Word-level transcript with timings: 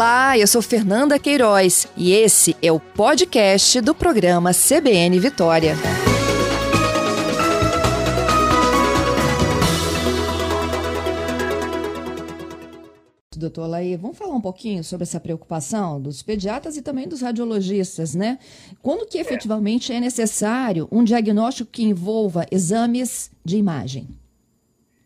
Olá, 0.00 0.38
eu 0.38 0.46
sou 0.46 0.62
Fernanda 0.62 1.18
Queiroz 1.18 1.86
e 1.94 2.10
esse 2.12 2.56
é 2.62 2.72
o 2.72 2.80
podcast 2.80 3.82
do 3.82 3.94
programa 3.94 4.50
CBN 4.54 5.20
Vitória. 5.20 5.74
Doutor 13.36 13.66
Laí, 13.66 13.94
vamos 13.94 14.16
falar 14.16 14.34
um 14.34 14.40
pouquinho 14.40 14.82
sobre 14.82 15.02
essa 15.02 15.20
preocupação 15.20 16.00
dos 16.00 16.22
pediatras 16.22 16.78
e 16.78 16.82
também 16.82 17.06
dos 17.06 17.20
radiologistas, 17.20 18.14
né? 18.14 18.38
Quando 18.80 19.06
que 19.06 19.18
efetivamente 19.18 19.92
é 19.92 20.00
necessário 20.00 20.88
um 20.90 21.04
diagnóstico 21.04 21.70
que 21.70 21.82
envolva 21.82 22.46
exames 22.50 23.30
de 23.44 23.58
imagem? 23.58 24.08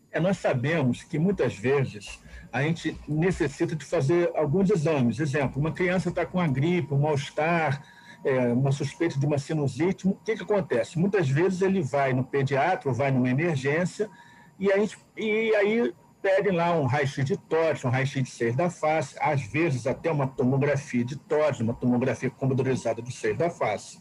É, 0.09 0.21
nós 0.21 0.37
sabemos 0.37 1.03
que 1.03 1.19
muitas 1.19 1.53
vezes 1.53 2.17
a 2.55 2.61
gente 2.61 2.97
necessita 3.05 3.75
de 3.75 3.83
fazer 3.83 4.31
alguns 4.33 4.69
exames. 4.69 5.19
Exemplo, 5.19 5.59
uma 5.59 5.73
criança 5.73 6.07
está 6.07 6.25
com 6.25 6.39
a 6.39 6.47
gripe, 6.47 6.93
um 6.93 6.99
mal-estar, 6.99 7.83
é, 8.23 8.53
uma 8.53 8.71
suspeita 8.71 9.19
de 9.19 9.25
uma 9.25 9.37
sinusite. 9.37 10.07
O 10.07 10.13
que, 10.23 10.37
que 10.37 10.43
acontece? 10.43 10.97
Muitas 10.97 11.27
vezes 11.27 11.61
ele 11.61 11.81
vai 11.81 12.13
no 12.13 12.23
pediatra, 12.23 12.93
vai 12.93 13.11
numa 13.11 13.29
emergência, 13.29 14.09
e, 14.57 14.71
a 14.71 14.79
gente, 14.79 14.97
e 15.17 15.53
aí 15.53 15.93
pedem 16.21 16.53
lá 16.53 16.71
um 16.71 16.85
raio-x 16.85 17.25
de 17.25 17.35
tórax, 17.35 17.83
um 17.83 17.89
raio-x 17.89 18.23
de 18.23 18.29
seio 18.29 18.55
da 18.55 18.69
face, 18.69 19.17
às 19.19 19.41
vezes 19.41 19.85
até 19.85 20.09
uma 20.09 20.25
tomografia 20.25 21.03
de 21.03 21.17
tórax, 21.17 21.59
uma 21.59 21.73
tomografia 21.73 22.29
computadorizada 22.29 23.01
do 23.01 23.11
seio 23.11 23.35
da 23.35 23.49
face. 23.49 23.99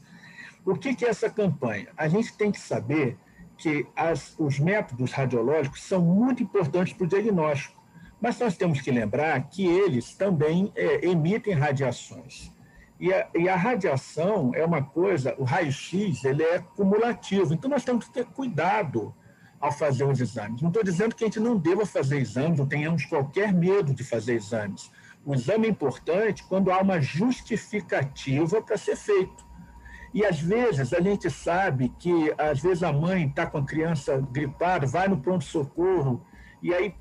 O 0.65 0.77
que, 0.77 0.95
que 0.95 1.05
é 1.05 1.09
essa 1.09 1.29
campanha? 1.29 1.89
A 1.97 2.07
gente 2.07 2.33
tem 2.37 2.53
que 2.53 2.61
saber 2.61 3.19
que 3.57 3.85
as, 3.97 4.37
os 4.39 4.61
métodos 4.61 5.11
radiológicos 5.11 5.83
são 5.83 6.01
muito 6.01 6.41
importantes 6.41 6.93
para 6.93 7.05
o 7.05 7.09
diagnóstico. 7.09 7.83
Mas 8.25 8.39
nós 8.39 8.57
temos 8.57 8.81
que 8.81 8.91
lembrar 8.91 9.39
que 9.51 9.67
eles 9.67 10.15
também 10.15 10.73
é, 10.75 11.07
emitem 11.07 11.53
radiações. 11.53 12.51
E 12.99 13.13
a, 13.13 13.29
e 13.35 13.51
a, 13.51 13.55
radiação 13.55 14.51
é 14.55 14.65
uma 14.65 14.83
coisa, 14.83 15.35
o 15.37 15.45
raio-x 15.45 16.25
ele 16.25 16.43
é 16.43 16.59
cumulativo, 16.59 17.53
então 17.53 17.69
nós 17.69 17.85
temos 17.85 18.07
que 18.07 18.15
ter 18.15 18.25
cuidado 18.25 19.15
ao 19.61 19.71
fazer 19.71 20.05
os 20.05 20.19
exames. 20.23 20.63
Não 20.63 20.71
estou 20.71 20.83
dizendo 20.83 21.15
que 21.15 21.23
a 21.23 21.27
gente 21.27 21.39
não 21.39 21.59
deva 21.59 21.85
fazer 21.85 22.19
exames, 22.19 22.59
não 22.59 22.67
tenhamos 22.67 23.05
qualquer 23.05 23.53
medo 23.53 23.93
de 23.93 24.03
fazer 24.03 24.37
exames. 24.37 24.91
O 25.23 25.35
exame 25.35 25.67
é 25.67 25.71
importante 25.71 26.45
quando 26.45 26.73
há 26.73 26.81
uma 26.81 27.03
justificativa 27.03 28.63
para 28.63 28.79
ser 28.79 28.97
feito. 28.97 29.45
E 30.15 30.25
às 30.25 30.41
vezes 30.41 30.95
a 30.95 31.01
gente 31.03 31.29
sabe 31.29 31.93
que 31.99 32.35
às 32.39 32.59
vezes 32.59 32.83
a 32.83 32.91
mãe 32.91 33.27
está 33.27 33.45
com 33.45 33.59
a 33.59 33.67
criança 33.67 34.17
gripada, 34.33 34.87
vai 34.87 35.09
no 35.09 35.19
pronto-socorro, 35.19 36.25
e 36.63 36.73
aí 36.73 36.95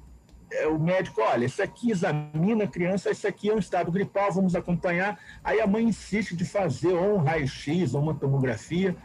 o 0.68 0.78
médico, 0.78 1.22
olha, 1.22 1.46
isso 1.46 1.62
aqui 1.62 1.92
examina 1.92 2.64
a 2.64 2.68
criança, 2.68 3.12
isso 3.12 3.28
aqui 3.28 3.50
é 3.50 3.54
um 3.54 3.60
estado 3.60 3.92
gripal, 3.92 4.32
vamos 4.32 4.56
acompanhar. 4.56 5.20
Aí 5.44 5.60
a 5.60 5.68
mãe 5.68 5.84
insiste 5.84 6.36
de 6.36 6.46
fazer 6.46 6.94
ou 6.94 7.16
um 7.16 7.24
raio-x 7.24 7.94
ou 7.94 8.02
uma 8.02 8.14
tomografia. 8.14 8.96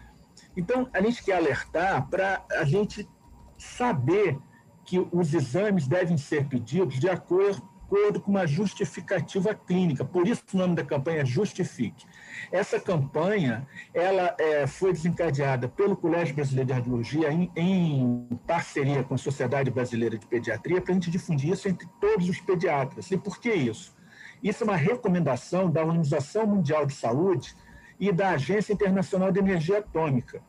Então, 0.57 0.89
a 0.93 1.01
gente 1.01 1.23
quer 1.23 1.37
alertar 1.37 2.09
para 2.09 2.45
a 2.53 2.65
gente 2.65 3.09
saber 3.57 4.39
que 4.85 4.99
os 5.13 5.35
exames 5.35 5.87
devem 5.87 6.17
ser 6.17 6.47
pedidos 6.47 6.99
de 6.99 7.09
acordo 7.09 7.63
acordo 7.89 8.21
com 8.21 8.31
uma 8.31 8.47
justificativa 8.47 9.55
clínica. 9.55 10.05
Por 10.05 10.29
isso 10.29 10.45
o 10.53 10.57
nome 10.59 10.75
da 10.75 10.85
campanha 10.85 11.23
é 11.23 11.25
Justifique. 11.25 12.07
Essa 12.53 12.79
campanha 12.79 13.67
ela 13.95 14.37
é, 14.39 14.67
foi 14.67 14.93
desencadeada 14.93 15.69
pelo 15.69 15.97
Colégio 15.97 16.35
Brasileiro 16.35 16.67
de 16.67 16.73
Radiologia 16.75 17.33
em, 17.33 17.51
em 17.57 18.29
parceria 18.47 19.03
com 19.03 19.15
a 19.15 19.19
Sociedade 19.19 19.71
Brasileira 19.71 20.19
de 20.19 20.27
Pediatria 20.27 20.83
para 20.83 20.93
a 20.93 20.95
gente 20.95 21.11
difundir 21.11 21.53
isso 21.53 21.67
entre 21.67 21.89
todos 21.99 22.29
os 22.29 22.39
pediatras. 22.41 23.11
E 23.11 23.17
por 23.17 23.41
que 23.41 23.53
isso? 23.53 23.97
Isso 24.43 24.63
é 24.63 24.67
uma 24.67 24.77
recomendação 24.77 25.71
da 25.71 25.83
Organização 25.83 26.47
Mundial 26.47 26.85
de 26.85 26.93
Saúde 26.93 27.57
e 27.99 28.13
da 28.13 28.31
Agência 28.31 28.73
Internacional 28.73 29.33
de 29.33 29.41
Energia 29.41 29.79
Atômica. 29.79 30.41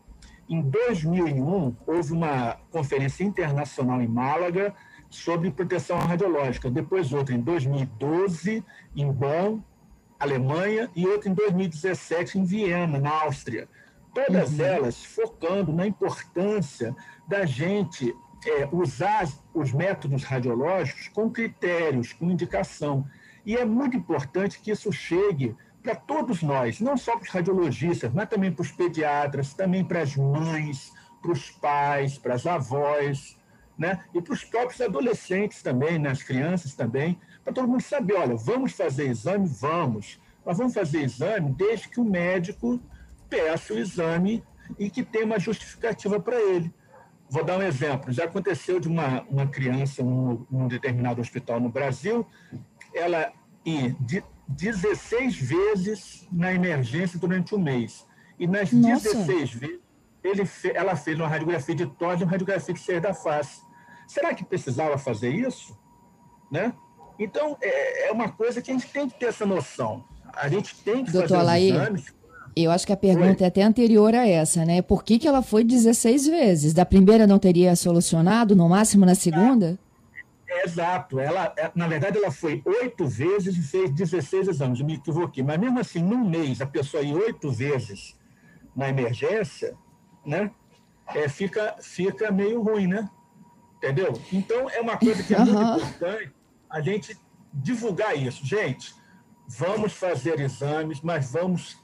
Em 0.48 0.62
2001, 0.62 1.76
houve 1.88 2.12
uma 2.12 2.58
conferência 2.72 3.24
internacional 3.24 4.02
em 4.02 4.08
Málaga, 4.08 4.76
sobre 5.10 5.52
proteção 5.52 5.98
radiológica. 6.00 6.70
Depois 6.70 7.14
outra 7.14 7.34
em 7.34 7.42
2012, 7.42 8.64
em 8.96 9.12
Bonn, 9.12 9.60
Alemanha, 10.20 10.90
e 10.96 11.08
outra 11.08 11.30
em 11.30 11.34
2017, 11.34 12.38
em 12.38 12.44
Viena, 12.44 13.00
na 13.00 13.24
Áustria. 13.24 13.68
Todas 14.14 14.60
uhum. 14.60 14.66
elas 14.66 15.04
focando 15.04 15.72
na 15.72 15.88
importância 15.88 16.96
da 17.28 17.46
gente 17.46 18.14
é, 18.46 18.68
usar 18.72 19.28
os 19.54 19.72
métodos 19.72 20.24
radiológicos 20.24 21.08
com 21.10 21.30
critérios, 21.30 22.14
com 22.14 22.30
indicação. 22.30 23.06
E 23.46 23.56
é 23.56 23.66
muito 23.66 23.98
importante 23.98 24.60
que 24.60 24.72
isso 24.72 24.92
chegue 24.92 25.56
para 25.82 25.96
todos 25.96 26.42
nós, 26.44 26.80
não 26.80 26.98
só 26.98 27.14
para 27.14 27.24
os 27.24 27.30
radiologistas, 27.30 28.12
mas 28.14 28.30
também 28.30 28.52
para 28.52 28.62
os 28.62 28.72
pediatras, 28.72 29.54
também 29.54 29.84
para 29.84 30.02
as 30.02 30.16
mães, 30.16 30.92
para 31.22 31.32
os 31.32 31.50
pais, 31.52 32.18
para 32.18 32.34
as 32.34 32.46
avós, 32.46 33.39
né? 33.80 34.04
e 34.14 34.22
para 34.22 34.34
os 34.34 34.44
próprios 34.44 34.82
adolescentes 34.82 35.64
também, 35.64 35.98
né? 35.98 36.10
as 36.10 36.22
crianças 36.22 36.76
também, 36.76 37.18
para 37.44 37.54
todo 37.54 37.68
mundo 37.68 37.82
saber, 37.82 38.16
olha, 38.16 38.36
vamos 38.36 38.74
fazer 38.74 39.08
exame? 39.08 39.48
Vamos. 39.48 40.20
Mas 40.46 40.58
vamos 40.58 40.74
fazer 40.74 41.02
exame 41.02 41.54
desde 41.54 41.88
que 41.88 42.00
o 42.00 42.04
médico 42.04 42.80
peça 43.30 43.74
o 43.74 43.80
exame 43.80 44.44
e 44.78 44.90
que 44.90 45.02
tenha 45.02 45.26
uma 45.26 45.40
justificativa 45.40 46.20
para 46.20 46.36
ele. 46.36 46.74
Vou 47.30 47.44
dar 47.44 47.58
um 47.58 47.64
exemplo. 47.64 48.12
Já 48.12 48.26
aconteceu 48.26 48.80
de 48.80 48.88
uma, 48.88 49.22
uma 49.30 49.48
criança 49.48 50.04
num, 50.04 50.46
num 50.52 50.68
determinado 50.68 51.22
hospital 51.22 51.60
no 51.60 51.70
Brasil, 51.70 52.26
ela 52.94 53.32
ir 53.64 53.96
de 54.00 54.22
16 54.48 55.38
vezes 55.38 56.28
na 56.32 56.52
emergência 56.54 57.18
durante 57.18 57.56
um 57.56 57.60
mês. 57.60 58.06
E 58.38 58.48
nas 58.48 58.72
Nossa. 58.74 59.14
16 59.14 59.54
vezes, 59.54 59.80
ele, 60.24 60.50
ela 60.74 60.96
fez 60.96 61.18
uma 61.18 61.28
radiografia 61.28 61.76
de 61.76 61.86
tórax 61.86 62.20
e 62.20 62.24
uma 62.24 62.32
radiografia 62.32 62.74
de 62.74 62.80
seio 62.80 63.00
da 63.00 63.14
face. 63.14 63.69
Será 64.10 64.34
que 64.34 64.44
precisava 64.44 64.98
fazer 64.98 65.30
isso? 65.30 65.78
Né? 66.52 66.74
Então, 67.20 67.56
é, 67.62 68.08
é 68.08 68.12
uma 68.12 68.28
coisa 68.30 68.60
que 68.60 68.72
a 68.72 68.74
gente 68.74 68.88
tem 68.88 69.08
que 69.08 69.20
ter 69.20 69.28
essa 69.28 69.46
noção. 69.46 70.04
A 70.34 70.50
gente 70.50 70.76
tem 70.78 71.06
que 71.06 71.12
Doutor 71.12 71.46
fazer 71.46 71.72
os 71.72 71.80
exames. 71.80 72.06
Eu 72.56 72.72
acho 72.72 72.88
que 72.88 72.92
a 72.92 72.98
pergunta 72.98 73.44
Oi? 73.44 73.46
é 73.46 73.48
até 73.48 73.62
anterior 73.62 74.16
a 74.16 74.28
essa, 74.28 74.66
né? 74.66 74.82
Por 74.82 75.04
que, 75.04 75.20
que 75.20 75.28
ela 75.28 75.44
foi 75.44 75.64
16 75.64 76.26
vezes? 76.26 76.74
Da 76.74 76.84
primeira 76.88 77.28
não 77.28 77.38
teria 77.38 77.76
solucionado, 77.76 78.56
no 78.56 78.68
máximo 78.68 79.06
na 79.06 79.14
segunda? 79.14 79.78
É, 80.48 80.66
exato. 80.66 81.20
Ela, 81.20 81.54
é, 81.56 81.70
na 81.76 81.88
verdade, 81.88 82.18
ela 82.18 82.32
foi 82.32 82.64
oito 82.66 83.06
vezes 83.06 83.56
e 83.56 83.62
fez 83.62 83.92
16 83.92 84.48
exames. 84.48 84.80
Eu 84.80 84.88
me 84.88 84.96
equivoquei. 84.96 85.44
Mas 85.44 85.60
mesmo 85.60 85.80
assim, 85.80 86.02
num 86.02 86.28
mês, 86.28 86.62
a 86.62 86.66
pessoa 86.66 87.04
ir 87.04 87.14
oito 87.14 87.52
vezes 87.52 88.18
na 88.76 88.90
emergência, 88.90 89.78
né? 90.26 90.50
É, 91.14 91.30
fica, 91.30 91.76
fica 91.80 92.32
meio 92.32 92.64
ruim, 92.64 92.88
né? 92.88 93.08
Entendeu? 93.80 94.22
Então, 94.32 94.70
é 94.70 94.82
uma 94.82 94.98
coisa 94.98 95.24
que 95.24 95.34
é 95.34 95.40
muito 95.40 95.58
uhum. 95.58 95.78
importante 95.78 96.34
a 96.70 96.82
gente 96.82 97.18
divulgar 97.54 98.16
isso. 98.16 98.46
Gente, 98.46 98.94
vamos 99.48 99.94
fazer 99.94 100.40
exames, 100.42 101.02
mas 101.02 101.32
vamos 101.32 101.82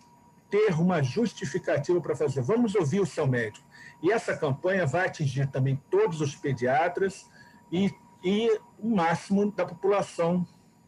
ter 0.50 0.74
uma 0.74 1.02
justificativa 1.02 2.00
para 2.02 2.16
fazer. 2.16 2.42
Vamos 2.42 2.76
ouvir 2.76 3.00
o 3.00 3.06
seu 3.06 3.26
médico. 3.26 3.66
E 4.04 4.12
essa 4.12 4.36
campanha 4.36 4.86
vai 4.86 5.08
atingir 5.08 5.48
também 5.48 5.82
todos 5.90 6.20
os 6.20 6.36
pediatras 6.36 7.26
e, 7.72 7.90
e 8.24 8.50
o 8.78 8.94
máximo 8.94 9.50
da 9.52 9.66
população 9.66 10.46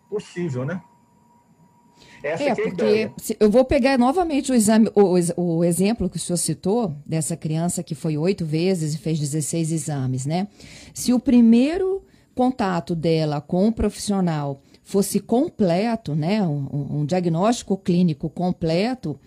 possível, 0.10 0.66
né? 0.66 0.82
Essa 2.24 2.44
é, 2.44 2.48
é 2.50 2.56
porque 2.56 3.12
eu 3.40 3.50
vou 3.50 3.64
pegar 3.64 3.98
novamente 3.98 4.52
o, 4.52 4.56
exame, 4.56 4.90
o, 4.96 5.18
o, 5.42 5.64
exemplo 5.64 6.10
que 6.10 6.18
o 6.18 6.20
senhor 6.20 6.38
citou, 6.38 6.96
dessa 7.06 7.38
criança 7.38 7.84
que 7.84 7.96
foi 7.96 8.18
oito 8.18 8.46
vezes 8.46 8.96
e 8.96 8.98
fez 8.98 9.20
16 9.20 9.72
exames, 9.72 10.26
né? 10.26 10.48
Se 10.94 11.14
o 11.14 11.20
primeiro 11.20 12.04
contato 12.34 12.96
dela 12.96 13.42
com 13.42 13.68
o 13.68 13.72
profissional 13.72 14.62
fosse 14.84 15.20
completo, 15.20 16.16
né? 16.16 16.42
Um, 16.42 17.00
um 17.02 17.06
diagnóstico 17.06 17.78
clínico 17.78 18.30
completo, 18.30 19.20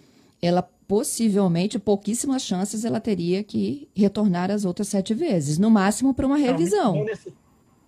ela 0.42 0.62
possivelmente, 0.62 1.78
pouquíssimas 1.78 2.42
chances, 2.42 2.84
ela 2.84 2.98
teria 2.98 3.44
que 3.44 3.88
retornar 3.94 4.50
as 4.50 4.64
outras 4.64 4.88
sete 4.88 5.14
vezes, 5.14 5.56
no 5.56 5.70
máximo 5.70 6.12
para 6.12 6.26
uma 6.26 6.36
revisão. 6.36 6.96
Não, 6.96 7.04
não, 7.04 7.14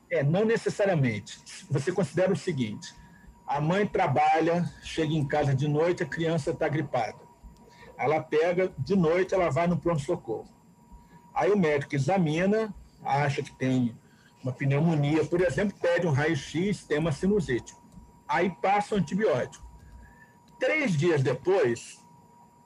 é, 0.08 0.22
não 0.22 0.44
necessariamente. 0.44 1.36
Você 1.68 1.90
considera 1.90 2.32
o 2.32 2.36
seguinte 2.36 2.94
a 3.52 3.60
mãe 3.60 3.86
trabalha, 3.86 4.64
chega 4.82 5.12
em 5.12 5.26
casa 5.28 5.54
de 5.54 5.68
noite, 5.68 6.02
a 6.02 6.06
criança 6.06 6.52
está 6.52 6.66
gripada. 6.68 7.18
Ela 7.98 8.18
pega, 8.22 8.72
de 8.78 8.96
noite, 8.96 9.34
ela 9.34 9.50
vai 9.50 9.66
no 9.66 9.76
pronto-socorro. 9.76 10.48
Aí 11.34 11.50
o 11.52 11.58
médico 11.58 11.94
examina, 11.94 12.74
acha 13.04 13.42
que 13.42 13.54
tem 13.54 13.94
uma 14.42 14.52
pneumonia, 14.52 15.22
por 15.26 15.42
exemplo, 15.42 15.76
pede 15.78 16.06
um 16.06 16.12
raio-x, 16.12 16.84
tem 16.84 16.98
uma 16.98 17.12
sinusite. 17.12 17.76
Aí 18.26 18.48
passa 18.48 18.94
o 18.94 18.98
antibiótico. 18.98 19.70
Três 20.58 20.96
dias 20.96 21.22
depois, 21.22 22.02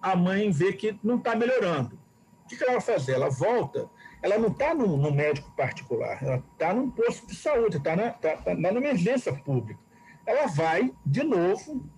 a 0.00 0.14
mãe 0.14 0.52
vê 0.52 0.72
que 0.72 0.96
não 1.02 1.16
está 1.16 1.34
melhorando. 1.34 1.98
O 2.44 2.48
que 2.48 2.62
ela 2.62 2.74
vai 2.74 2.80
fazer? 2.80 3.14
Ela 3.14 3.28
volta, 3.28 3.90
ela 4.22 4.38
não 4.38 4.48
está 4.48 4.72
no, 4.72 4.96
no, 4.96 5.10
médico 5.10 5.50
particular, 5.56 6.22
ela 6.22 6.44
está 6.52 6.72
num 6.72 6.88
posto 6.92 7.26
de 7.26 7.34
saúde, 7.34 7.78
está 7.78 7.96
na, 7.96 8.10
tá, 8.10 8.36
tá 8.36 8.54
na 8.54 8.68
emergência 8.68 9.32
pública 9.32 9.84
ela 10.26 10.46
vai 10.46 10.92
de 11.04 11.22
novo 11.22 11.88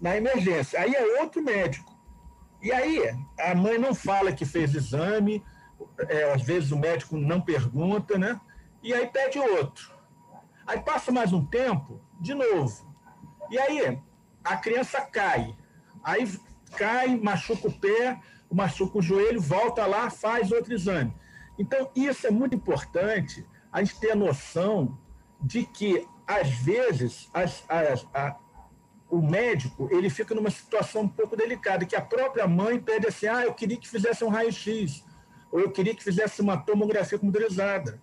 na 0.00 0.16
emergência. 0.16 0.80
Aí 0.80 0.94
é 0.94 1.20
outro 1.20 1.42
médico. 1.42 1.92
E 2.62 2.72
aí 2.72 3.00
a 3.38 3.54
mãe 3.54 3.78
não 3.78 3.94
fala 3.94 4.32
que 4.32 4.44
fez 4.44 4.74
exame, 4.74 5.42
é, 6.08 6.32
às 6.32 6.42
vezes 6.42 6.70
o 6.70 6.78
médico 6.78 7.16
não 7.16 7.40
pergunta, 7.40 8.18
né? 8.18 8.40
E 8.82 8.92
aí 8.92 9.06
pede 9.06 9.38
outro. 9.38 9.92
Aí 10.66 10.80
passa 10.80 11.12
mais 11.12 11.32
um 11.32 11.44
tempo, 11.44 12.00
de 12.20 12.34
novo. 12.34 12.94
E 13.50 13.58
aí 13.58 13.98
a 14.42 14.56
criança 14.56 15.00
cai. 15.00 15.54
Aí 16.02 16.26
cai, 16.76 17.16
machuca 17.16 17.68
o 17.68 17.72
pé, 17.72 18.20
machuca 18.50 18.98
o 18.98 19.02
joelho, 19.02 19.40
volta 19.40 19.86
lá, 19.86 20.10
faz 20.10 20.52
outro 20.52 20.72
exame. 20.72 21.14
Então, 21.58 21.90
isso 21.94 22.26
é 22.26 22.30
muito 22.30 22.54
importante, 22.54 23.46
a 23.72 23.82
gente 23.82 23.98
ter 23.98 24.12
a 24.12 24.16
noção 24.16 24.98
de 25.40 25.64
que, 25.64 26.06
às 26.26 26.48
vezes, 26.50 27.28
as, 27.32 27.64
as, 27.68 28.06
a, 28.14 28.36
o 29.10 29.20
médico 29.20 29.88
ele 29.92 30.08
fica 30.08 30.34
numa 30.34 30.50
situação 30.50 31.02
um 31.02 31.08
pouco 31.08 31.36
delicada, 31.36 31.84
que 31.84 31.96
a 31.96 32.00
própria 32.00 32.46
mãe 32.46 32.78
pede 32.80 33.06
assim, 33.06 33.26
ah, 33.26 33.44
eu 33.44 33.54
queria 33.54 33.76
que 33.76 33.88
fizesse 33.88 34.24
um 34.24 34.28
raio-x, 34.28 35.04
ou 35.52 35.60
eu 35.60 35.70
queria 35.70 35.94
que 35.94 36.02
fizesse 36.02 36.40
uma 36.40 36.56
tomografia 36.56 37.18
computadorizada. 37.18 38.00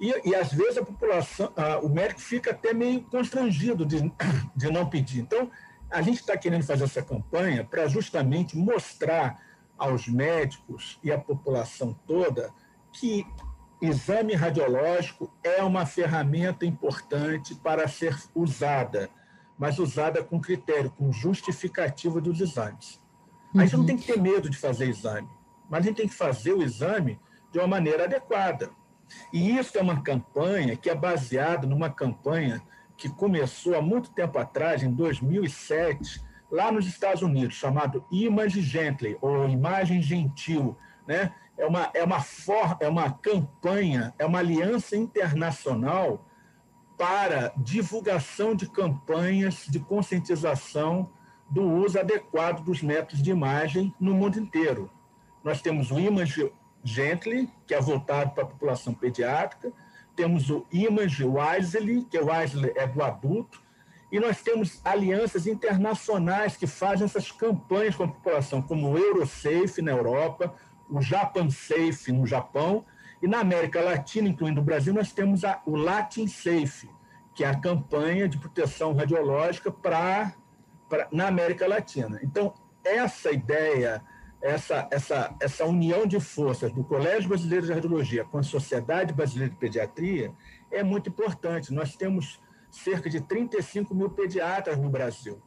E, 0.00 0.30
e 0.30 0.34
às 0.34 0.52
vezes 0.52 0.78
a 0.78 0.84
população, 0.84 1.52
a, 1.56 1.78
o 1.78 1.88
médico 1.88 2.20
fica 2.20 2.50
até 2.50 2.72
meio 2.72 3.02
constrangido 3.02 3.84
de, 3.84 4.12
de 4.56 4.70
não 4.70 4.88
pedir. 4.88 5.20
Então, 5.20 5.50
a 5.90 6.02
gente 6.02 6.20
está 6.20 6.36
querendo 6.36 6.64
fazer 6.64 6.84
essa 6.84 7.02
campanha 7.02 7.64
para 7.64 7.86
justamente 7.86 8.56
mostrar 8.56 9.40
aos 9.78 10.08
médicos 10.08 10.98
e 11.02 11.12
à 11.12 11.18
população 11.18 11.92
toda 12.06 12.52
que 12.92 13.26
exame 13.84 14.34
radiológico 14.34 15.32
é 15.42 15.62
uma 15.62 15.86
ferramenta 15.86 16.64
importante 16.64 17.54
para 17.54 17.86
ser 17.88 18.16
usada, 18.34 19.10
mas 19.58 19.78
usada 19.78 20.22
com 20.22 20.40
critério, 20.40 20.90
com 20.90 21.12
justificativa 21.12 22.20
dos 22.20 22.40
exames. 22.40 23.00
A 23.54 23.60
gente 23.60 23.72
não 23.72 23.80
uhum. 23.80 23.86
tem 23.86 23.96
que 23.96 24.06
ter 24.06 24.20
medo 24.20 24.50
de 24.50 24.56
fazer 24.56 24.88
exame, 24.88 25.28
mas 25.70 25.80
a 25.80 25.88
gente 25.88 25.96
tem 25.96 26.08
que 26.08 26.14
fazer 26.14 26.52
o 26.52 26.62
exame 26.62 27.20
de 27.52 27.58
uma 27.58 27.68
maneira 27.68 28.04
adequada. 28.04 28.70
E 29.32 29.56
isso 29.56 29.78
é 29.78 29.82
uma 29.82 30.02
campanha 30.02 30.76
que 30.76 30.90
é 30.90 30.94
baseada 30.94 31.66
numa 31.66 31.90
campanha 31.90 32.60
que 32.96 33.08
começou 33.08 33.76
há 33.76 33.82
muito 33.82 34.10
tempo 34.10 34.38
atrás, 34.38 34.82
em 34.82 34.90
2007, 34.90 36.22
lá 36.50 36.70
nos 36.70 36.86
Estados 36.86 37.22
Unidos, 37.22 37.56
chamado 37.56 38.04
Image 38.10 38.60
Gently, 38.60 39.16
ou 39.20 39.48
Imagem 39.48 40.00
Gentil. 40.00 40.76
Né? 41.06 41.32
É, 41.56 41.66
uma, 41.66 41.90
é, 41.94 42.02
uma 42.02 42.20
for, 42.20 42.76
é 42.80 42.88
uma 42.88 43.10
campanha, 43.10 44.12
é 44.18 44.26
uma 44.26 44.40
aliança 44.40 44.96
internacional 44.96 46.26
para 46.96 47.52
divulgação 47.56 48.54
de 48.54 48.68
campanhas 48.68 49.66
de 49.68 49.78
conscientização 49.78 51.10
do 51.48 51.62
uso 51.62 51.98
adequado 51.98 52.62
dos 52.64 52.82
métodos 52.82 53.22
de 53.22 53.30
imagem 53.30 53.94
no 54.00 54.14
mundo 54.14 54.38
inteiro. 54.38 54.90
Nós 55.42 55.60
temos 55.60 55.90
o 55.90 55.98
Image 55.98 56.52
Gently, 56.82 57.48
que 57.66 57.74
é 57.74 57.80
voltado 57.80 58.30
para 58.30 58.44
a 58.44 58.46
população 58.46 58.94
pediátrica, 58.94 59.72
temos 60.16 60.50
o 60.50 60.66
Image 60.72 61.24
Wisely, 61.24 62.04
que 62.04 62.18
o 62.18 62.30
Wisely 62.30 62.72
é 62.76 62.86
do 62.86 63.02
adulto, 63.02 63.62
e 64.12 64.20
nós 64.20 64.42
temos 64.42 64.80
alianças 64.84 65.46
internacionais 65.46 66.56
que 66.56 66.66
fazem 66.66 67.04
essas 67.04 67.32
campanhas 67.32 67.96
com 67.96 68.04
a 68.04 68.08
população, 68.08 68.62
como 68.62 68.92
o 68.92 68.98
Eurosafe 68.98 69.82
na 69.82 69.90
Europa, 69.90 70.54
o 70.88 71.00
Japan 71.00 71.50
Safe 71.50 72.12
no 72.12 72.26
Japão, 72.26 72.84
e 73.22 73.26
na 73.26 73.40
América 73.40 73.80
Latina, 73.80 74.28
incluindo 74.28 74.60
o 74.60 74.64
Brasil, 74.64 74.92
nós 74.92 75.12
temos 75.12 75.44
a, 75.44 75.62
o 75.64 75.76
Latin 75.76 76.26
Safe, 76.26 76.90
que 77.34 77.42
é 77.42 77.48
a 77.48 77.58
campanha 77.58 78.28
de 78.28 78.38
proteção 78.38 78.92
radiológica 78.94 79.70
para 79.70 80.34
na 81.10 81.28
América 81.28 81.66
Latina. 81.66 82.20
Então, 82.22 82.54
essa 82.84 83.32
ideia, 83.32 84.02
essa, 84.42 84.86
essa, 84.90 85.34
essa 85.40 85.64
união 85.64 86.06
de 86.06 86.20
forças 86.20 86.70
do 86.72 86.84
Colégio 86.84 87.28
Brasileiro 87.28 87.66
de 87.66 87.72
Radiologia 87.72 88.24
com 88.24 88.38
a 88.38 88.42
Sociedade 88.42 89.14
Brasileira 89.14 89.52
de 89.52 89.58
Pediatria 89.58 90.32
é 90.70 90.82
muito 90.82 91.08
importante. 91.08 91.72
Nós 91.72 91.96
temos 91.96 92.38
cerca 92.70 93.08
de 93.08 93.20
35 93.20 93.94
mil 93.94 94.10
pediatras 94.10 94.76
no 94.76 94.90
Brasil. 94.90 95.40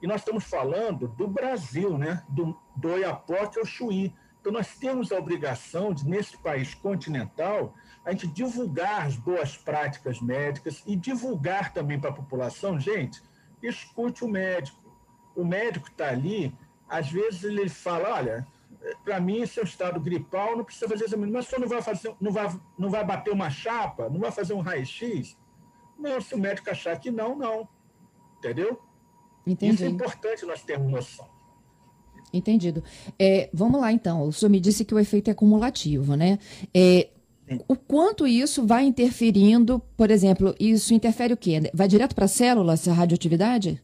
E 0.00 0.06
nós 0.06 0.20
estamos 0.20 0.44
falando 0.44 1.08
do 1.08 1.28
Brasil, 1.28 1.98
né? 1.98 2.22
do, 2.28 2.56
do 2.76 2.88
Oiapoque 2.88 3.58
ao 3.58 3.66
Chuí. 3.66 4.14
Então, 4.40 4.52
nós 4.52 4.74
temos 4.76 5.10
a 5.10 5.18
obrigação 5.18 5.92
de, 5.92 6.08
nesse 6.08 6.36
país 6.38 6.74
continental, 6.74 7.74
a 8.04 8.12
gente 8.12 8.26
divulgar 8.28 9.06
as 9.06 9.16
boas 9.16 9.56
práticas 9.56 10.20
médicas 10.20 10.82
e 10.86 10.96
divulgar 10.96 11.72
também 11.72 11.98
para 11.98 12.10
a 12.10 12.14
população, 12.14 12.78
gente, 12.78 13.22
escute 13.62 14.24
o 14.24 14.28
médico. 14.28 14.78
O 15.36 15.44
médico 15.44 15.88
está 15.88 16.08
ali, 16.08 16.54
às 16.88 17.10
vezes 17.10 17.44
ele 17.44 17.68
fala, 17.68 18.14
olha, 18.14 18.46
para 19.04 19.20
mim, 19.20 19.40
um 19.40 19.42
estado 19.42 20.00
gripal, 20.00 20.56
não 20.56 20.64
precisa 20.64 20.88
fazer 20.88 21.04
exame, 21.04 21.30
mas 21.30 21.46
só 21.46 21.58
não 21.58 21.68
vai 21.68 21.82
fazer, 21.82 22.14
não 22.20 22.32
vai, 22.32 22.60
não 22.78 22.90
vai 22.90 23.04
bater 23.04 23.32
uma 23.32 23.50
chapa, 23.50 24.08
não 24.08 24.20
vai 24.20 24.30
fazer 24.30 24.54
um 24.54 24.60
raio-x, 24.60 25.36
não, 25.98 26.20
se 26.20 26.34
o 26.34 26.38
médico 26.38 26.70
achar 26.70 26.98
que 26.98 27.10
não, 27.10 27.36
não. 27.36 27.68
Entendeu? 28.38 28.80
Entendi. 29.44 29.74
Isso 29.74 29.84
é 29.84 29.88
importante 29.88 30.46
nós 30.46 30.62
termos 30.62 30.90
noção. 30.90 31.28
Entendido. 32.32 32.82
É, 33.18 33.48
vamos 33.52 33.80
lá, 33.80 33.92
então. 33.92 34.22
O 34.22 34.32
senhor 34.32 34.50
me 34.50 34.60
disse 34.60 34.84
que 34.84 34.94
o 34.94 34.98
efeito 34.98 35.30
é 35.30 35.34
cumulativo, 35.34 36.16
né? 36.16 36.38
É, 36.74 37.08
o 37.66 37.74
quanto 37.74 38.26
isso 38.26 38.66
vai 38.66 38.84
interferindo, 38.84 39.80
por 39.96 40.10
exemplo, 40.10 40.54
isso 40.60 40.92
interfere 40.92 41.32
o 41.32 41.36
quê? 41.36 41.70
Vai 41.72 41.88
direto 41.88 42.14
para 42.14 42.26
a 42.26 42.28
célula, 42.28 42.74
essa 42.74 42.92
radioatividade? 42.92 43.82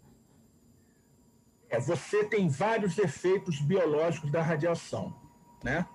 É, 1.70 1.80
você 1.80 2.24
tem 2.24 2.48
vários 2.48 2.98
efeitos 2.98 3.60
biológicos 3.60 4.30
da 4.30 4.42
radiação, 4.42 5.14
né? 5.62 5.86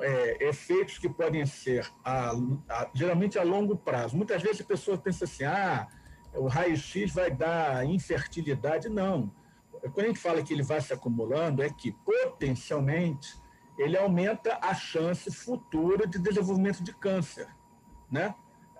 é, 0.00 0.48
efeitos 0.48 0.98
que 0.98 1.08
podem 1.08 1.44
ser 1.44 1.86
a, 2.04 2.32
a, 2.68 2.90
geralmente 2.94 3.38
a 3.38 3.42
longo 3.42 3.76
prazo. 3.76 4.16
Muitas 4.16 4.42
vezes 4.42 4.60
a 4.60 4.64
pessoa 4.64 4.96
pensa 4.96 5.24
assim, 5.24 5.44
ah, 5.44 5.88
o 6.34 6.46
raio-x 6.46 7.12
vai 7.12 7.30
dar 7.30 7.84
infertilidade. 7.84 8.88
Não. 8.88 9.30
Quando 9.90 10.06
a 10.06 10.08
gente 10.08 10.20
fala 10.20 10.42
que 10.42 10.52
ele 10.52 10.62
vai 10.62 10.80
se 10.80 10.92
acumulando, 10.92 11.62
é 11.62 11.68
que 11.68 11.92
potencialmente 11.92 13.40
ele 13.76 13.96
aumenta 13.96 14.58
a 14.62 14.74
chance 14.74 15.30
futura 15.30 16.06
de 16.06 16.18
desenvolvimento 16.18 16.82
de 16.82 16.94
câncer. 16.94 17.48
Né? 18.10 18.34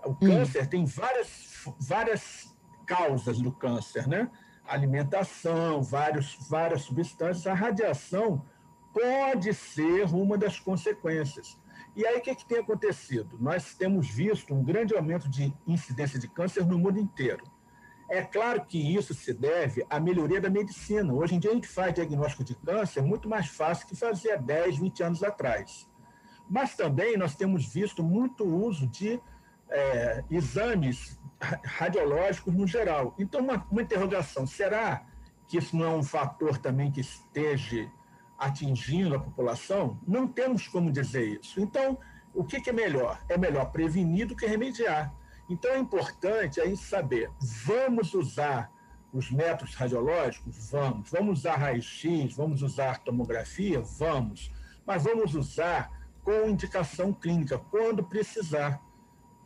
O 0.05 0.11
hum. 0.11 0.15
câncer 0.15 0.65
hum. 0.65 0.67
tem 0.67 0.85
várias, 0.85 1.65
várias 1.81 2.55
causas 2.87 3.41
do 3.41 3.53
câncer, 3.53 4.07
né? 4.07 4.31
Alimentação, 4.65 5.83
vários, 5.83 6.37
várias 6.49 6.83
substâncias. 6.83 7.47
A 7.47 7.55
radiação 7.55 8.45
pode 8.93 9.53
ser 9.55 10.05
uma 10.15 10.39
das 10.39 10.61
consequências. 10.61 11.59
E 11.97 12.07
aí, 12.07 12.19
o 12.19 12.21
que, 12.23 12.31
é 12.31 12.35
que 12.35 12.47
tem 12.47 12.59
acontecido? 12.59 13.37
Nós 13.41 13.75
temos 13.75 14.09
visto 14.09 14.55
um 14.55 14.63
grande 14.63 14.95
aumento 14.95 15.29
de 15.29 15.53
incidência 15.67 16.19
de 16.19 16.29
câncer 16.29 16.65
no 16.65 16.79
mundo 16.79 16.99
inteiro. 16.99 17.45
É 18.13 18.21
claro 18.21 18.63
que 18.67 18.95
isso 18.95 19.15
se 19.15 19.33
deve 19.33 19.87
à 19.89 19.99
melhoria 19.99 20.39
da 20.39 20.51
medicina. 20.51 21.15
Hoje 21.15 21.35
em 21.35 21.39
dia, 21.39 21.51
a 21.51 21.55
gente 21.55 21.67
faz 21.67 21.95
diagnóstico 21.95 22.45
de 22.45 22.55
câncer 22.55 23.01
muito 23.01 23.27
mais 23.27 23.47
fácil 23.47 23.87
que 23.87 23.97
fazia 23.97 24.37
10, 24.37 24.77
20 24.77 25.03
anos 25.03 25.23
atrás. 25.23 25.89
Mas 26.47 26.77
também 26.77 27.17
nós 27.17 27.35
temos 27.35 27.65
visto 27.73 28.03
muito 28.03 28.45
uso 28.45 28.87
de 28.87 29.19
é, 29.71 30.23
exames 30.31 31.19
radiológicos 31.65 32.53
no 32.53 32.67
geral. 32.67 33.15
Então, 33.19 33.41
uma, 33.41 33.67
uma 33.71 33.81
interrogação: 33.81 34.47
será 34.47 35.07
que 35.49 35.57
isso 35.57 35.75
não 35.75 35.87
é 35.87 35.97
um 35.97 36.03
fator 36.03 36.59
também 36.59 36.93
que 36.93 37.01
esteja 37.01 37.91
atingindo 38.39 39.15
a 39.15 39.21
população, 39.21 39.99
não 40.07 40.29
temos 40.29 40.69
como 40.69 40.93
dizer 40.93 41.41
isso. 41.41 41.59
Então, 41.59 41.97
o 42.35 42.45
que, 42.45 42.61
que 42.61 42.69
é 42.69 42.75
melhor? 42.75 43.25
É 43.27 43.39
melhor 43.39 43.73
prevenir 43.73 44.27
do 44.27 44.37
que 44.37 44.45
remediar. 44.45 45.15
Então, 45.53 45.71
é 45.73 45.79
importante 45.79 46.63
a 46.63 46.65
gente 46.65 46.83
saber: 46.83 47.31
vamos 47.39 48.15
usar 48.15 48.73
os 49.13 49.31
métodos 49.31 49.75
radiológicos? 49.75 50.71
Vamos. 50.71 51.11
Vamos 51.11 51.41
usar 51.41 51.57
raio-x? 51.57 52.35
Vamos 52.35 52.63
usar 52.63 53.01
tomografia? 53.01 53.79
Vamos. 53.81 54.51
Mas 54.87 55.05
vamos 55.05 55.35
usar 55.35 55.91
com 56.25 56.49
indicação 56.49 57.13
clínica, 57.13 57.59
quando 57.59 58.03
precisar. 58.03 58.81